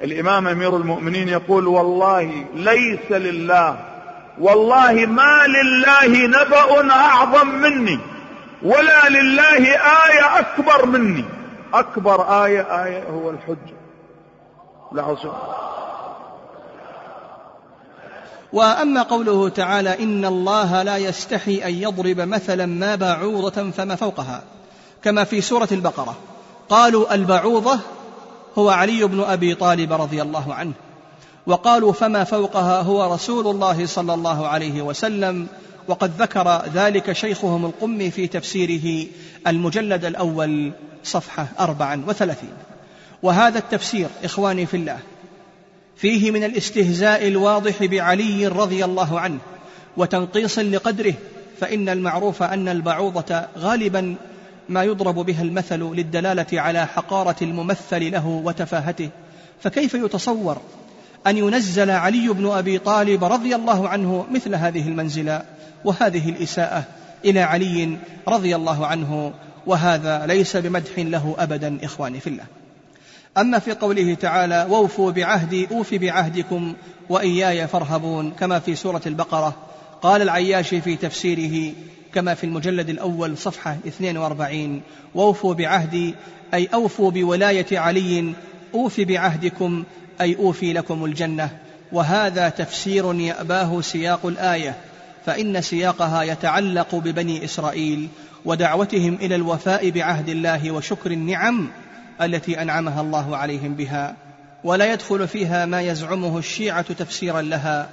[0.04, 3.80] الإمام أمير المؤمنين يقول والله ليس لله
[4.40, 8.00] والله ما لله نبأ أعظم مني
[8.64, 11.26] ولا لله آية أكبر مني.
[11.74, 13.76] أكبر آية آية هو الحجة
[14.92, 15.18] له
[18.54, 24.44] وأما قوله تعالى إن الله لا يستحي أن يضرب مثلا ما بعوضه فما فوقها
[25.04, 26.16] كما في سورة البقرة.
[26.70, 27.80] قالوا البعوضة
[28.58, 30.74] هو علي بن أبي طالب رضي الله عنه.
[31.48, 35.48] وقالوا فما فوقها هو رسول الله صلى الله عليه وسلم.
[35.88, 39.08] وقد ذكر ذلك شيخهم القمي في تفسيره
[39.48, 40.72] المجلد الأول
[41.04, 42.54] صفحة اربعا وثلاثين.
[43.24, 45.00] وهذا التفسير إخواني في الله
[45.96, 49.40] فيه من الاستهزاء الواضح بعلي رضي الله عنه
[49.98, 51.14] وتنقيص لقدره
[51.60, 54.16] فإن المعروف أن البعوضة غالبا
[54.72, 59.10] ما يضرب بها المثل للدلالة على حقارة الممثل له وتفاهته.
[59.62, 60.58] فكيف يتصور
[61.28, 65.42] أن ينزل علي بن أبي طالب رضي الله عنه مثل هذه المنزلة
[65.86, 66.84] وهذه الإساءة
[67.26, 67.98] إلى علي
[68.28, 69.34] رضي الله عنه
[69.68, 72.44] وهذا ليس بمدح له أبدا إخواني في الله.
[73.38, 76.74] أما في قوله تعالى واوفوا بعهدي أوف بعهدكم
[77.10, 79.56] وإياي فارهبون كما في سورة البقرة
[80.02, 81.74] قال العياشي في تفسيره
[82.14, 84.82] كما في المجلد الأول صفحة 42
[85.16, 86.16] وأوفوا بعهدي
[86.54, 88.34] أي أوفوا بولاية علي
[88.74, 89.84] أوف بعهدكم
[90.22, 91.50] أي أوفي لكم الجنة.
[91.92, 94.76] وهذا تفسير يأباه سياق الآية
[95.26, 98.08] فإن سياقها يتعلق ببني إسرائيل
[98.46, 101.70] ودعوتهم إلى الوفاء بعهد الله وشكر النعم
[102.22, 104.16] التي أنعمها الله عليهم بها
[104.64, 107.90] ولا يدخل فيها ما يزعمه الشيعة تفسيرا لها.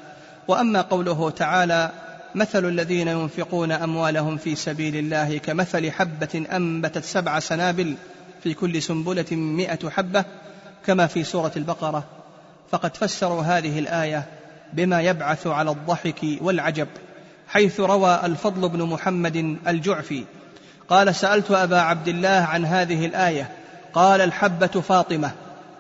[0.49, 1.91] وأما قوله تعالى
[2.35, 7.95] مثل الذين ينفقون أموالهم في سبيل الله كمثل حبة أنبتت سبع سنابل
[8.43, 10.25] في كل سنبلة مئة حبة
[10.87, 12.05] كما في سورة البقرة.
[12.71, 14.25] فقد فسروا هذه الآية
[14.73, 16.89] بما يبعث على الضحك والعجب
[17.49, 20.25] حيث روى الفضل بن محمد الجعفي.
[20.89, 23.51] قال سألت أبا عبد الله عن هذه الآية.
[23.93, 25.31] قال الحبة فاطمة.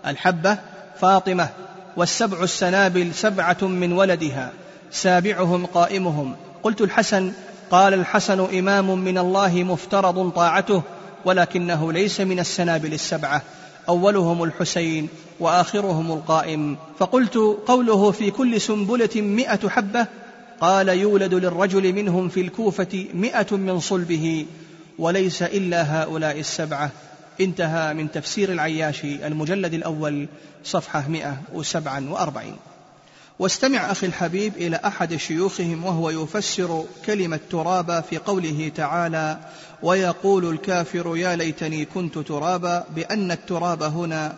[0.07, 0.59] الحبة
[1.01, 1.49] فاطمة
[1.97, 4.53] والسبع السنابل سبعة من ولدها.
[4.91, 6.37] سابعهم قائمهم.
[6.63, 7.33] قلت الحسن
[7.71, 10.83] قال الحسن إمام من الله مفترض طاعته
[11.25, 13.43] ولكنه ليس من السنابل السبعة.
[13.89, 15.09] أولهم الحسين
[15.41, 16.77] وآخرهم القائم.
[16.99, 17.37] فقلت
[17.67, 20.07] قوله في كل سنبلة مئة حبة
[20.61, 24.47] قال يولد للرجل منهم في الكوفة مئة من صلبه
[24.99, 26.91] وليس إلا هؤلاء السبعة.
[27.41, 30.29] انتهى من تفسير العياشي المجلد الأول
[30.65, 32.57] صفحة 147
[33.39, 39.39] واستمع أخي الحبيب إلى أحد شيوخهم وهو يفسر كلمة ترابا في قوله تعالى
[39.83, 44.35] ويقول الكافر يا ليتني كنت ترابا بأن التراب هنا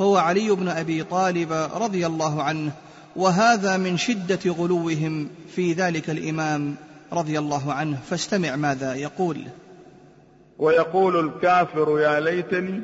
[0.00, 2.72] هو علي بن أبي طالب رضي الله عنه
[3.16, 6.74] وهذا من شدة غلوهم في ذلك الإمام
[7.12, 7.98] رضي الله عنه.
[8.10, 9.40] فاستمع ماذا يقول.
[10.58, 12.80] ويقول الكافر يا ليتني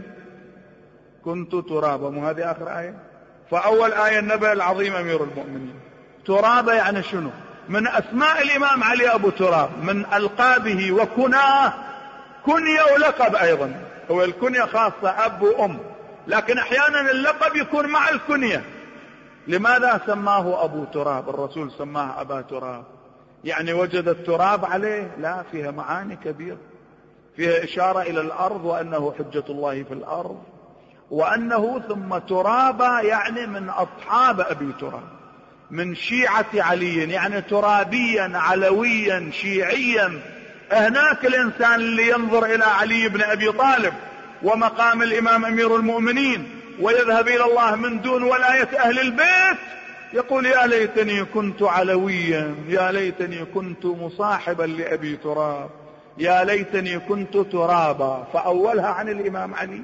[1.24, 3.09] كنت ترابا مو هذه آخر آية؟
[3.50, 5.80] فأول آية النبأ العظيم أمير المؤمنين.
[6.26, 7.30] ترابا يعني شنو؟
[7.68, 11.72] من أسماء الإمام علي أبو تراب من ألقابه وكناه
[12.46, 13.74] كنية ولقب أيضا.
[14.10, 15.78] هو الكنية خاصة أب وأم.
[16.26, 18.64] لكن أحيانا اللقب يكون مع الكنية.
[19.46, 22.84] لماذا سماه أبو تراب؟ الرسول سماه أبا تراب.
[23.44, 26.58] يعني وجد التراب عليه؟ لا فيها معاني كبيرة.
[27.36, 30.42] فيها إشارة إلى الأرض وأنه حجة الله في الأرض.
[31.10, 35.02] وأنه ثم ترابا يعني من أصحاب أبي تراب
[35.70, 40.20] من شيعة علي يعني ترابيا علويا شيعيا.
[40.72, 43.94] هناك الإنسان اللي ينظر إلى علي بن أبي طالب
[44.42, 46.48] ومقام الإمام أمير المؤمنين
[46.80, 49.58] ويذهب إلى الله من دون ولاية أهل البيت
[50.12, 55.70] يقول يا ليتني كنت علويا يا ليتني كنت مصاحبا لأبي تراب
[56.18, 58.26] يا ليتني كنت ترابا.
[58.32, 59.82] فأولها عن الإمام علي.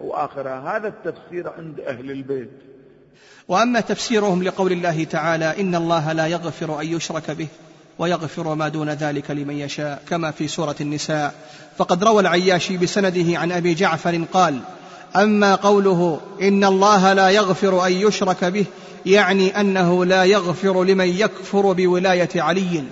[0.00, 0.76] وآخرها.
[0.76, 2.50] هذا التفسير عند أهل البيت.
[3.48, 7.46] وأما تفسيرهم لقول الله تعالى إن الله لا يغفر أن يشرك به
[7.98, 11.34] ويغفر ما دون ذلك لمن يشاء كما في سورة النساء.
[11.76, 14.60] فقد روى العياشي بسنده عن أبي جعفر قال
[15.16, 18.64] أما قوله إن الله لا يغفر أن يشرك به
[19.06, 22.84] يعني أنه لا يغفر لمن يكفر بولاية علي.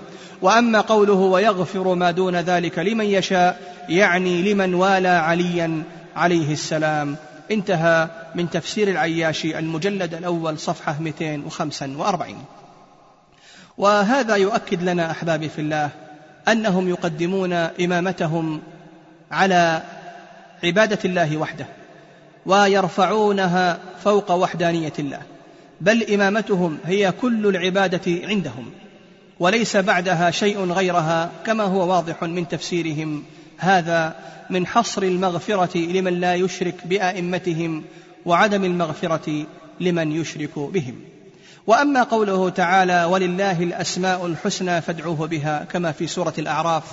[0.42, 5.82] وأما قوله ويغفر ما دون ذلك لمن يشاء يعني لمن والى عليا
[6.17, 7.17] عليه السلام.
[7.51, 12.45] انتهى من تفسير العياشي المجلد الأول صفحة 245
[13.79, 15.91] وهذا يؤكد لنا أحبابي في الله
[16.49, 18.63] أنهم يقدمون إمامتهم
[19.31, 19.83] على
[20.65, 21.67] عبادة الله وحده
[22.47, 25.21] ويرفعونها فوق وحدانية الله.
[25.81, 28.71] بل إمامتهم هي كل العبادة عندهم
[29.41, 33.25] وليس بعدها شيء غيرها كما هو واضح من تفسيرهم
[33.63, 34.15] هذا
[34.51, 37.85] من حصر المغفرة لمن لا يشرك بأئمتهم
[38.27, 39.47] وعدم المغفرة
[39.81, 40.95] لمن يشرك بهم.
[41.67, 46.85] وأما قوله تعالى ولله الأسماء الحسنى فادعوه بها كما في سورة الأعراف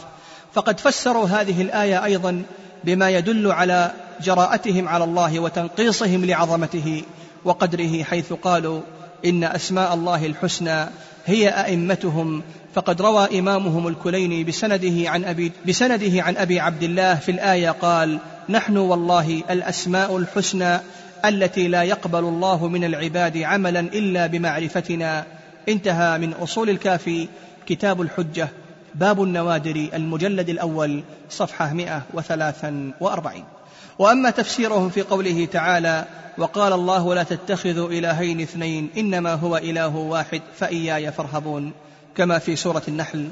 [0.53, 2.43] فقد فسروا هذه الآية أيضا
[2.83, 3.91] بما يدل على
[4.21, 7.03] جراءتهم على الله وتنقيصهم لعظمته
[7.45, 8.81] وقدره حيث قالوا
[9.25, 10.85] إن أسماء الله الحسنى
[11.25, 12.43] هي أئمتهم.
[12.73, 18.19] فقد روى إمامهم الكليني بسنده عن أبي بسنده عن أبي عبد الله في الآية قال:
[18.49, 20.79] نحن والله الأسماء الحسنى
[21.25, 25.25] التي لا يقبل الله من العباد عملا إلا بمعرفتنا.
[25.69, 27.27] انتهى من أصول الكافي
[27.65, 28.49] كتاب الحجة
[28.95, 33.58] باب النوادر المجلد الأول صفحة 143
[33.99, 36.05] وأما تفسيرهم في قوله تعالى
[36.37, 41.71] وقال الله لا تتخذوا إلهين اثنين إنما هو إله واحد فإياي فارهبون
[42.15, 43.27] كما في سورة النحل.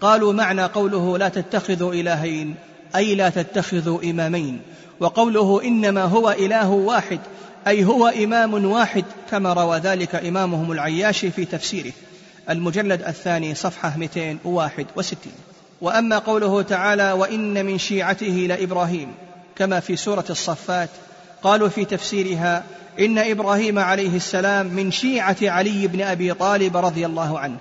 [0.00, 2.54] قالوا معنى قوله لا تتخذوا إلهين
[2.96, 4.60] أي لا تتخذوا إمامين
[5.00, 7.20] وقوله إنما هو إله واحد
[7.66, 11.92] أي هو إمام واحد كما روى ذلك إمامهم العياشي في تفسيره.
[12.50, 15.32] المجلد الثاني صفحة 261
[15.80, 19.08] وأما قوله تعالى وإن من شيعته لإبراهيم
[19.56, 20.88] كما في سورة الصفات
[21.42, 22.64] قالوا في تفسيرها
[23.00, 27.56] إن إبراهيم عليه السلام من شيعة علي بن أبي طالب رضي الله عنه.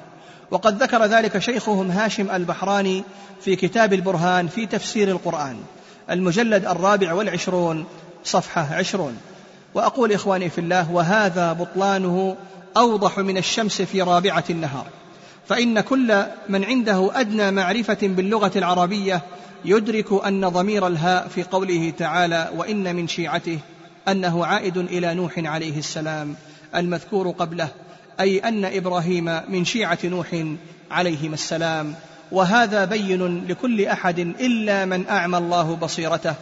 [0.51, 3.03] وقد ذكر ذلك شيخهم هاشم البحراني
[3.41, 5.57] في كتاب البرهان في تفسير القرآن
[6.09, 7.85] المجلد الرابع والعشرون
[8.23, 9.17] صفحة عشرون.
[9.73, 12.35] وأقول إخواني في الله وهذا بطلانه
[12.77, 14.85] أوضح من الشمس في رابعة النهار.
[15.47, 19.21] فإن كل من عنده أدنى معرفة باللغة العربية
[19.65, 23.59] يدرك أن ضمير الهاء في قوله تعالى وإن من شيعته
[24.07, 26.35] أنه عائد إلى نوح عليه السلام
[26.75, 27.67] المذكور قبله
[28.19, 30.27] أي أن إبراهيم من شيعة نوح
[30.91, 31.95] عليهما السلام.
[32.31, 36.35] وهذا بين لكل أحد إلا من أعمى الله بصيرته.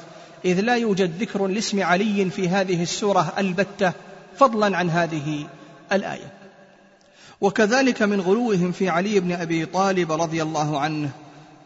[0.46, 3.92] إذ لا يوجد ذكر لاسم علي في هذه السورة البتة
[4.38, 5.48] فضلا عن هذه
[5.92, 6.32] الآية.
[7.42, 11.10] وكذلك من غلوهم في علي بن أبي طالب رضي الله عنه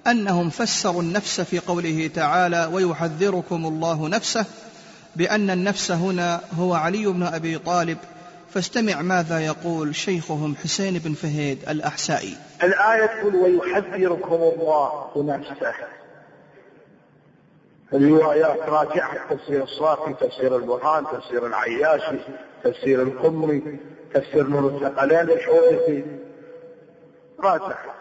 [0.08, 4.46] أنهم فسروا النفس في قوله تعالى ويحذركم الله نفسه
[5.16, 7.98] بأن النفس هنا هو علي بن أبي طالب.
[8.50, 12.36] فاستمع ماذا يقول شيخهم حسين بن فهيد الأحسائي.
[12.64, 15.74] الآية تقول ويحذركم الله نفسه
[17.94, 22.18] الروايات راجعة تفسير الصافي تفسير البرهان تفسير العياشي
[22.64, 23.80] تفسير القمري
[24.14, 26.04] تفسير نور الثقلين الحوثي.
[27.40, 27.95] راجع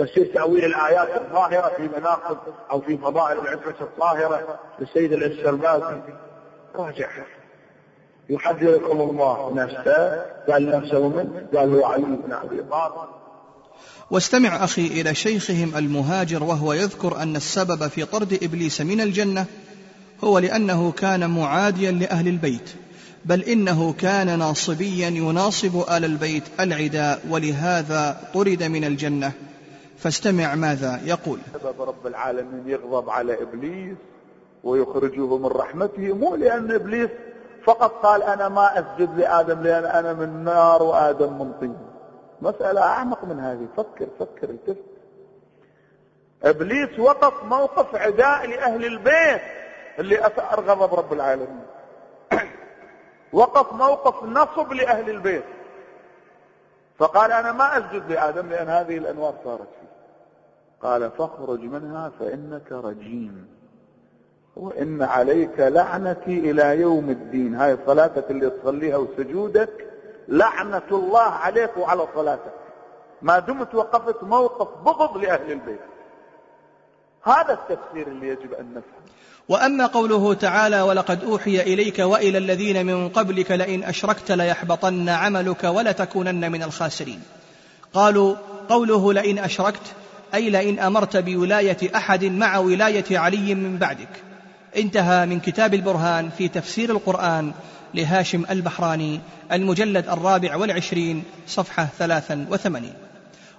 [0.00, 2.38] تفسير تأويل الآيات الظاهرة في مناقب
[2.70, 6.00] أو في فضائل العفة الطاهرة للسيد الإسربازي
[6.74, 7.08] راجع.
[8.30, 12.92] يحذركم الله نفسه قال نفسه من؟ قال هو علي بن أبي طالب.
[14.10, 19.46] واستمع أخي إلى شيخهم المهاجر وهو يذكر أن السبب في طرد إبليس من الجنة
[20.24, 22.70] هو لأنه كان معاديا لأهل البيت
[23.24, 29.32] بل إنه كان ناصبيا يناصب آل البيت العداء ولهذا طرد من الجنة.
[30.02, 31.38] فاستمع ماذا يقول.
[31.62, 33.96] سبب رب العالمين يغضب على إبليس
[34.64, 37.10] ويخرجه من رحمته مو لأن إبليس
[37.64, 41.76] فقط قال أنا ما أسجد لآدم لأن أنا من نار وآدم من طين.
[42.42, 43.66] مسألة أعمق من هذه.
[43.76, 44.84] فكر فكر التفت
[46.42, 49.42] إبليس وقف موقف عداء لأهل البيت
[49.98, 51.66] اللي أثار غضب رب العالمين.
[53.32, 55.44] وقف موقف نصب لأهل البيت.
[56.98, 59.79] فقال أنا ما أسجد لآدم لأن هذه الأنوار صارت.
[60.82, 63.46] قال فاخرج منها فإنك رجيم.
[64.56, 67.54] وإن عليك لعنتي إلى يوم الدين.
[67.54, 69.86] هاي صلاتك اللي تصليها وسجودك
[70.28, 72.54] لعنة الله عليك وعلى صلاتك.
[73.22, 75.80] ما دمت وقفت موقف بغض لأهل البيت.
[77.22, 79.00] هذا التفسير اللي يجب أن نفهم.
[79.48, 86.52] وأما قوله تعالى ولقد أوحي إليك وإلى الذين من قبلك لئن أشركت ليحبطن عملك ولتكونن
[86.52, 87.22] من الخاسرين.
[87.94, 88.34] قالوا
[88.68, 89.94] قوله لئن أشركت
[90.34, 94.08] أي لئن أمرت بولاية أحد مع ولاية علي من بعدك.
[94.76, 97.52] انتهى من كتاب البرهان في تفسير القرآن
[97.94, 99.20] لهاشم البحراني
[99.52, 102.92] المجلد الرابع والعشرين صفحة ثلاثا وثمانين.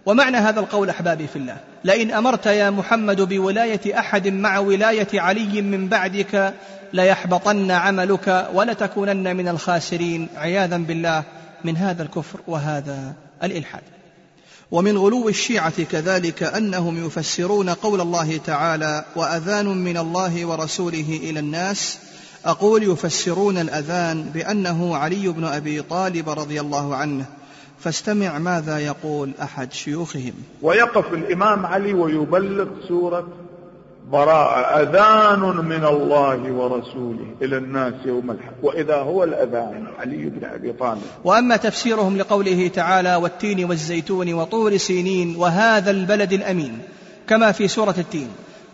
[0.05, 5.61] ومعنى هذا القول أحبابي في الله لئن أمرت يا محمد بولاية أحد مع ولاية علي
[5.61, 6.53] من بعدك
[6.93, 10.27] ليحبطن عملك ولتكونن من الخاسرين.
[10.37, 11.23] عياذا بالله
[11.63, 13.13] من هذا الكفر وهذا
[13.43, 13.81] الإلحاد.
[14.71, 21.99] ومن غلو الشيعة كذلك أنهم يفسرون قول الله تعالى وأذان من الله ورسوله إلى الناس.
[22.45, 27.25] أقول يفسرون الأذان بأنه علي بن أبي طالب رضي الله عنه.
[27.79, 30.33] فاستمع ماذا يقول أحد شيوخهم.
[30.61, 33.27] ويقف الإمام علي ويبلغ سورة
[34.09, 38.53] براءة أذان من الله ورسوله إلى الناس يوم الحق.
[38.63, 41.01] وإذا هو الأذان علي بن أبي طالب.
[41.23, 46.79] وأما تفسيرهم لقوله تعالى والتين والزيتون وطور سينين وهذا البلد الأمين
[47.27, 48.29] كما في سورة التين.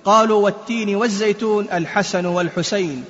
[0.05, 3.03] قالوا والتين والزيتون الحسن والحسين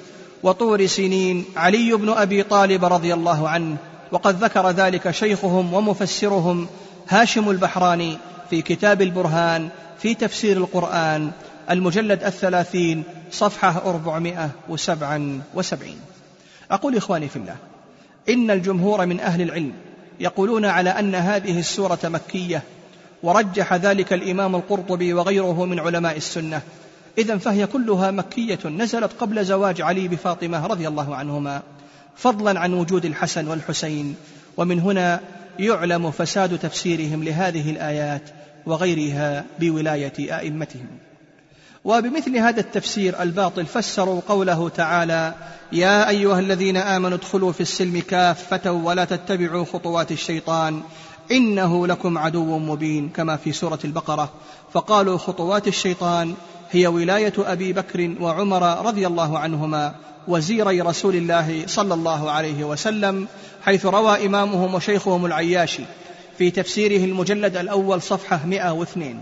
[0.44, 1.46] وطور سينين.
[1.56, 3.78] علي بن أبي طالب رضي الله عنه
[4.12, 6.68] وقد ذكر ذلك شيخهم ومفسرهم
[7.10, 8.18] هاشم البحراني
[8.50, 9.70] في كتاب البرهان
[10.00, 11.32] في تفسير القرآن
[11.70, 16.00] المجلد الثلاثين صفحة أربعمائة وسبعا وسبعين.
[16.72, 17.56] أقول إخواني في الله
[18.30, 19.74] إن الجمهور من أهل العلم
[20.20, 22.64] يقولون على أن هذه السورة مكية
[23.24, 26.62] ورجح ذلك الإمام القرطبي وغيره من علماء السنة.
[27.18, 31.62] إذا فهي كلها مكية نزلت قبل زواج علي بفاطمة رضي الله عنهما
[32.16, 34.16] فضلا عن وجود الحسن والحسين.
[34.58, 35.20] ومن هنا
[35.60, 38.22] يعلم فساد تفسيرهم لهذه الآيات
[38.66, 40.88] وغيرها بولاية أئمتهم.
[41.88, 45.34] وبمثل هذا التفسير الباطل فسروا قوله تعالى
[45.72, 50.82] يا أيها الذين آمنوا ادخلوا في السلم كافة ولا تتبعوا خطوات الشيطان
[51.32, 54.30] إنه لكم عدو مبين كما في سورة البقرة.
[54.74, 56.34] فقالوا خطوات الشيطان
[56.72, 59.96] هي ولاية أبي بكر وعمر رضي الله عنهما
[60.28, 63.28] وزيري رسول الله صلى الله عليه وسلم
[63.62, 65.84] حيث روى إمامهم وشيخهم العياشي
[66.38, 69.22] في تفسيره المجلد الأول صفحة 102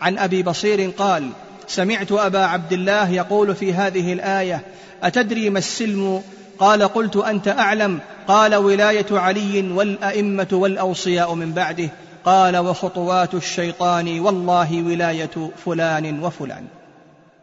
[0.00, 1.30] عن أبي بصير قال
[1.66, 4.62] سمعت أبا عبد الله يقول في هذه الآية
[5.02, 6.22] أتدري ما السلم؟
[6.58, 7.98] قال قلت أنت أعلم.
[8.28, 11.88] قال ولاية علي والأئمة والأوصياء من بعده.
[12.24, 16.64] قال وخطوات الشيطان والله ولاية فلان وفلان.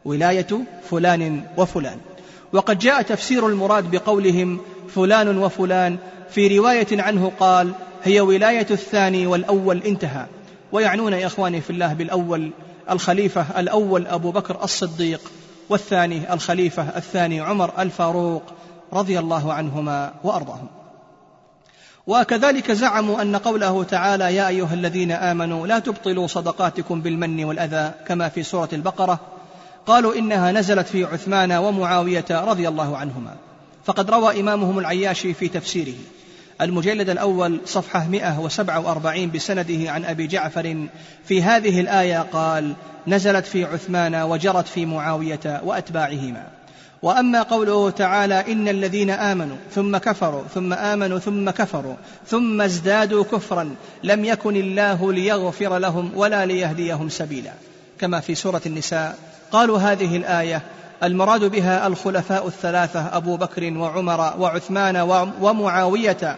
[0.05, 0.47] ولاية
[0.89, 1.97] فلان وفلان.
[2.53, 4.59] وقد جاء تفسير المراد بقولهم
[4.95, 5.97] فلان وفلان.
[6.29, 7.71] في رواية عنه قال
[8.03, 10.25] هي ولاية الثاني والأول انتهى.
[10.71, 12.51] ويعنون يا إخواني في الله بالأول
[12.89, 15.21] الخليفة الأول أبو بكر الصديق
[15.69, 18.43] والثاني الخليفة الثاني عمر الفاروق
[18.93, 20.67] رضي الله عنهما وأرضاهم.
[22.07, 28.29] وكذلك زعموا أن قوله تعالى يا أيها الذين آمنوا لا تبطلوا صدقاتكم بالمن والأذى كما
[28.29, 29.19] في سورة البقرة
[29.85, 33.35] قالوا إنها نزلت في عثمان ومعاوية رضي الله عنهما.
[33.85, 35.95] فقد روى إمامهم العياشي في تفسيره.
[36.61, 40.87] المجلد الأول صفحة 147 بسنده عن أبي جعفر.
[41.25, 42.73] في هذه الآية قال
[43.07, 46.47] نزلت في عثمان وجرت في معاوية وأتباعهما.
[47.01, 51.95] وأما قوله تعالى إن الذين آمنوا ثم كفروا ثم آمنوا ثم كفروا
[52.27, 57.53] ثم ازدادوا كفرا لم يكن الله ليغفر لهم ولا ليهديهم سبيلا.
[57.99, 59.17] كما في سورة النساء.
[59.51, 60.61] قالوا هذه الآية
[61.03, 64.97] المراد بها الخلفاء الثلاثة أبو بكر وعمر وعثمان
[65.41, 66.37] ومعاوية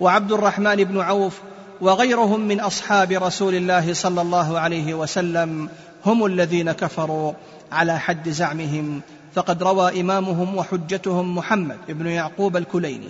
[0.00, 1.40] وعبد الرحمن بن عوف
[1.80, 5.68] وغيرهم من أصحاب رسول الله صلى الله عليه وسلم
[6.06, 7.32] هم الذين كفروا
[7.72, 9.00] على حد زعمهم.
[9.34, 13.08] فقد روى إمامهم وحجتهم محمد بن يعقوب الكليني.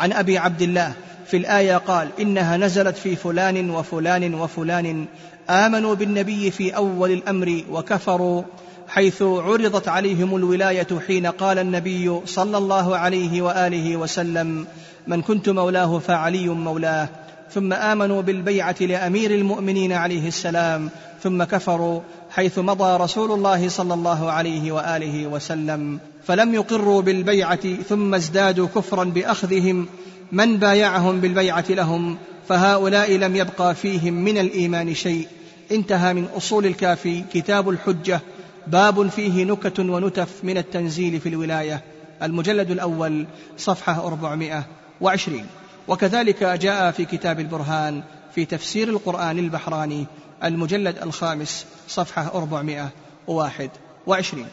[0.00, 0.92] عن أبي عبد الله
[1.26, 5.06] في الآية قال إنها نزلت في فلان وفلان وفلان
[5.50, 8.42] آمنوا بالنبي في أول الأمر وكفروا
[8.88, 14.66] حيث عرضت عليهم الولاية حين قال النبي صلى الله عليه وآله وسلم
[15.06, 17.08] من كنت مولاه فعلي مولاه.
[17.50, 20.90] ثم آمنوا بالبيعة لأمير المؤمنين عليه السلام
[21.22, 22.00] ثم كفروا
[22.30, 25.98] حيث مضى رسول الله صلى الله عليه وآله وسلم.
[26.26, 29.86] فلم يقروا بالبيعة ثم ازدادوا كفرا بأخذهم.
[30.32, 32.16] من بايعهم بالبيعة لهم؟
[32.48, 35.28] فهؤلاء لم يبقى فيهم من الإيمان شيء.
[35.72, 38.20] انتهى من أصول الكافي كتاب الحجة.
[38.66, 41.82] باب فيه نكت ونتف من التنزيل في الولاية
[42.22, 43.26] المجلد الأول
[43.56, 45.46] صفحة 420
[45.88, 48.02] وكذلك جاء في كتاب البرهان
[48.34, 50.06] في تفسير القرآن البحراني
[50.44, 54.46] المجلد الخامس صفحة 421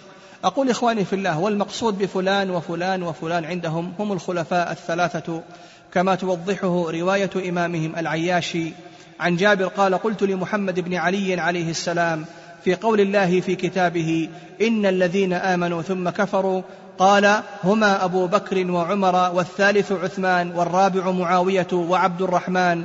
[0.44, 5.44] أقول إخواني في الله والمقصود بفلان وفلان وفلان عندهم هم الخلفاء الثلاثة
[5.94, 8.74] كما توضحه رواية إمامهم العياشي.
[9.20, 12.26] عن جابر قال قلت لمحمد بن علي عليه السلام
[12.64, 14.30] في قول الله في كتابه
[14.62, 16.62] إن الذين آمنوا ثم كفروا
[17.00, 22.84] قال هما أبو بكر وعمر والثالث عثمان والرابع معاوية وعبد الرحمن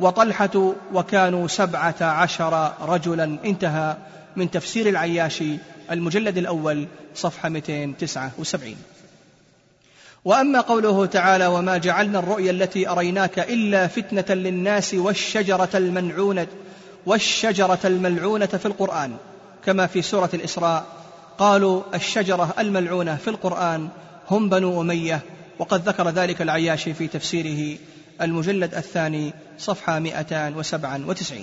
[0.00, 3.96] وطلحة وكانوا سبعة عشر رجلا انتهى
[4.36, 5.56] من تفسير العياشي
[5.90, 8.76] المجلد الأول صفحة 279
[10.24, 16.46] وأما قوله تعالى وما جعلنا الرؤيا التي أريناك إلا فتنة للناس والشجرة الملعونة
[17.06, 19.16] والشجرة الملعونة في القرآن
[19.64, 20.84] كما في سورة الإسراء
[21.38, 23.88] قالوا الشجرة الملعونة في القرآن
[24.30, 25.20] هم بنو أمية
[25.58, 27.78] وقد ذكر ذلك العياشي في تفسيره
[28.22, 31.38] المجلد الثاني صفحة 297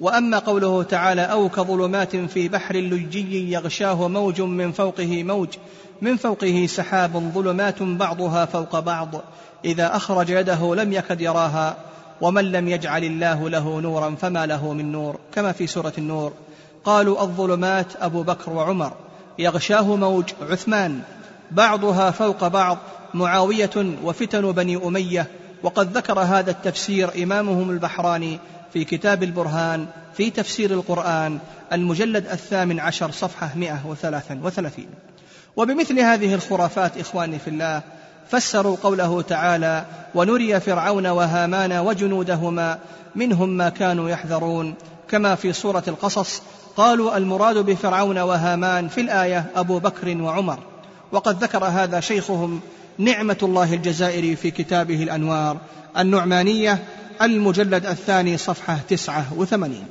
[0.00, 5.48] وأما قوله تعالى أو كظلمات في بحر لجي يغشاه موج من فوقه موج
[6.02, 9.08] من فوقه سحاب ظلمات بعضها فوق بعض
[9.64, 11.76] إذا أخرج يده لم يكد يراها
[12.24, 16.32] ومن لم يجعل الله له نورا فما له من نور كما في سورة النور.
[16.84, 18.92] قالوا الظلمات أبو بكر وعمر
[19.38, 21.00] يغشاه موج عثمان
[21.50, 22.78] بعضها فوق بعض
[23.14, 25.26] معاوية وفتن بني أمية.
[25.62, 28.38] وقد ذكر هذا التفسير إمامهم البحراني
[28.72, 29.86] في كتاب البرهان
[30.16, 31.38] في تفسير القرآن
[31.72, 34.86] المجلد الثامن عشر صفحة 133
[35.56, 37.82] وبمثل هذه الخرافات إخواني في الله
[38.30, 39.84] فسروا قوله تعالى
[40.14, 42.78] ونري فرعون وهامان وجنودهما
[43.16, 44.74] منهم ما كانوا يحذرون.
[45.08, 46.42] كما في سورة القصص
[46.76, 50.58] قالوا المراد بفرعون وهامان في الآية أبو بكر وعمر.
[51.12, 52.60] وقد ذكر هذا شيخهم
[52.98, 55.56] نعمة الله الجزائري في كتابه الأنوار
[55.98, 56.84] النعمانية
[57.22, 59.86] المجلد الثاني صفحة تسعة وثمانين.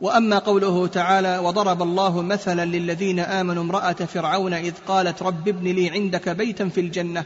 [0.00, 5.90] وأما قوله تعالى وضرب الله مثلا للذين آمنوا امرأة فرعون إذ قالت رب ابن لي
[5.90, 7.24] عندك بيتا في الجنة.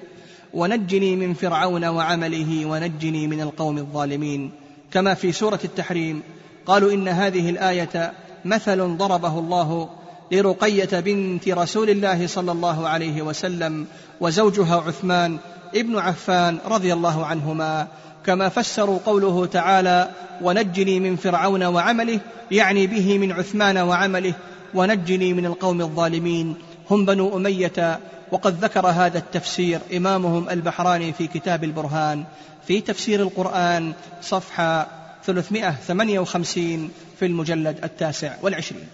[0.55, 4.51] ونجني من فرعون وعمله ونجني من القوم الظالمين.
[4.93, 6.23] كما في سورة التحريم
[6.67, 8.13] قالوا إن هذه الآية
[8.45, 9.89] مثل ضربه الله
[10.33, 13.87] لرقية بنت رسول الله صلى الله عليه وسلم
[14.21, 15.39] وزوجها عثمان
[15.75, 17.89] ابن عفان رضي الله عنهما.
[18.27, 20.11] كما فسروا قوله تعالى
[20.43, 22.21] ونجني من فرعون وعمله
[22.51, 24.35] يعني به من عثمان وعمله
[24.75, 26.55] ونجني من القوم الظالمين.
[26.91, 28.01] هم بنو أمية
[28.33, 32.25] وقد ذكر هذا التفسير إمامهم البحراني في كتاب البرهان
[32.67, 33.93] في تفسير القرآن
[34.23, 34.89] صفحة
[35.25, 38.87] 358 في المجلد التاسع والعشرين.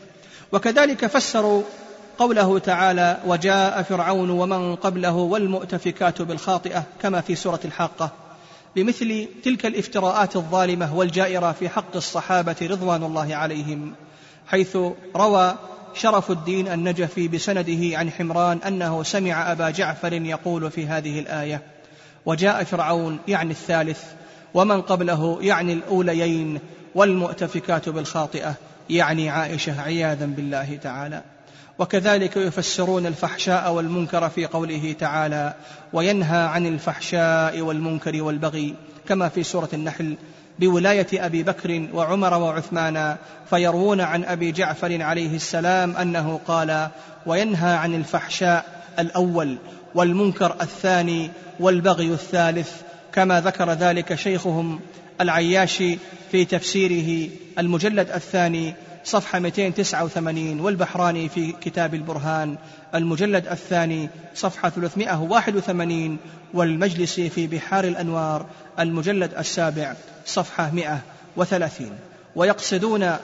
[0.53, 1.63] وكذلك فسروا
[2.19, 8.11] قوله تعالى وجاء فرعون ومن قبله والمؤتفكات بالخاطئة كما في سورة الحاقة.
[8.77, 13.93] بمثل تلك الافتراءات الظالمة والجائرة في حق الصحابة رضوان الله عليهم
[14.47, 14.77] حيث
[15.17, 15.57] روى
[15.95, 21.63] شرف الدين النجفي بسنده عن حمران أنه سمع أبا جعفر يقول في هذه الآية
[22.27, 24.05] وجاء فرعون يعني الثالث
[24.55, 26.61] ومن قبله يعني الأوليين
[26.95, 28.55] والمؤتفكات بالخاطئة
[28.91, 31.23] يعني عائشة عياذا بالله تعالى.
[31.79, 35.55] وكذلك يفسرون الفحشاء والمنكر في قوله تعالى
[35.93, 38.75] وينهى عن الفحشاء والمنكر والبغي
[39.09, 40.17] كما في سورة النحل
[40.59, 43.17] بولاية أبي بكر وعمر وعثمان
[43.51, 46.89] فيروون عن أبي جعفر عليه السلام أنه قال
[47.27, 48.65] وينهى عن الفحشاء
[48.99, 49.59] الأول
[49.95, 51.31] والمنكر الثاني
[51.61, 52.73] والبغي الثالث
[53.13, 54.81] كما ذكر ذلك شيخهم
[55.21, 55.99] العياشي
[56.31, 58.75] في تفسيره المجلد الثاني
[59.09, 62.57] صفحة 289 والبحراني في كتاب البرهان
[62.95, 66.17] المجلد الثاني صفحة 381
[66.55, 68.47] والمجلسي في بحار الأنوار
[68.79, 69.95] المجلد السابع
[70.27, 71.91] صفحة 130
[72.37, 73.17] ويقصدون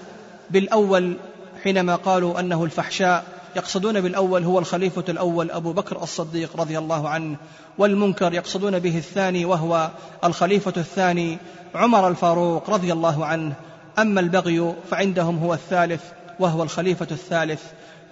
[0.50, 1.16] بالأول
[1.64, 3.24] حينما قالوا أنه الفحشاء
[3.56, 7.36] يقصدون بالأول هو الخليفة الأول أبو بكر الصديق رضي الله عنه
[7.78, 9.90] والمنكر يقصدون به الثاني وهو
[10.24, 11.38] الخليفة الثاني
[11.74, 13.54] عمر الفاروق رضي الله عنه
[13.98, 16.02] أما البغي فعندهم هو الثالث
[16.40, 17.62] وهو الخليفة الثالث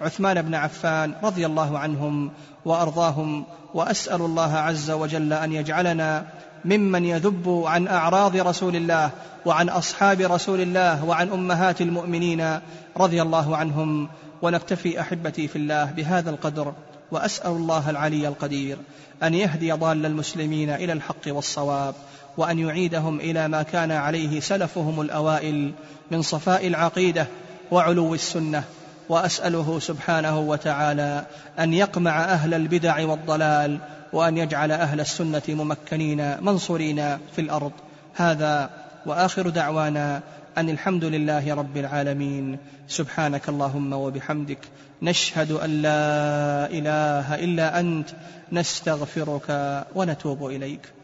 [0.01, 2.31] عثمان بن عفان رضي الله عنهم
[2.65, 6.25] وأرضاهم وأسأل الله عز وجل أن يجعلنا
[6.65, 9.09] ممن يذب عن أعراض رسول الله
[9.45, 12.59] وعن أصحاب رسول الله وعن أمهات المؤمنين
[12.97, 14.09] رضي الله عنهم.
[14.43, 16.73] ونكتفي أحبتي في الله بهذا القدر
[17.11, 18.77] وأسأل الله العلي القدير
[19.23, 21.95] أن يهدي ضال المسلمين إلى الحق والصواب.
[22.37, 25.71] وأن يعيدهم إلى ما كان عليه سلفهم الأوائل
[26.11, 27.27] من صفاء العقيدة
[27.71, 28.63] وعلو السنة.
[29.09, 31.25] وأسأله سبحانه وتعالى
[31.59, 33.79] أن يقمع أهل البدع والضلال
[34.13, 37.71] وأن يجعل أهل السنة ممكنين منصورين في الأرض.
[38.15, 38.69] هذا
[39.05, 40.21] وآخر دعوانا
[40.57, 42.57] أن الحمد لله رب العالمين.
[42.87, 44.59] سبحانك اللهم وبحمدك.
[45.01, 48.09] نشهد أن لا إله إلا أنت.
[48.51, 51.02] نستغفرك ونتوب إليك.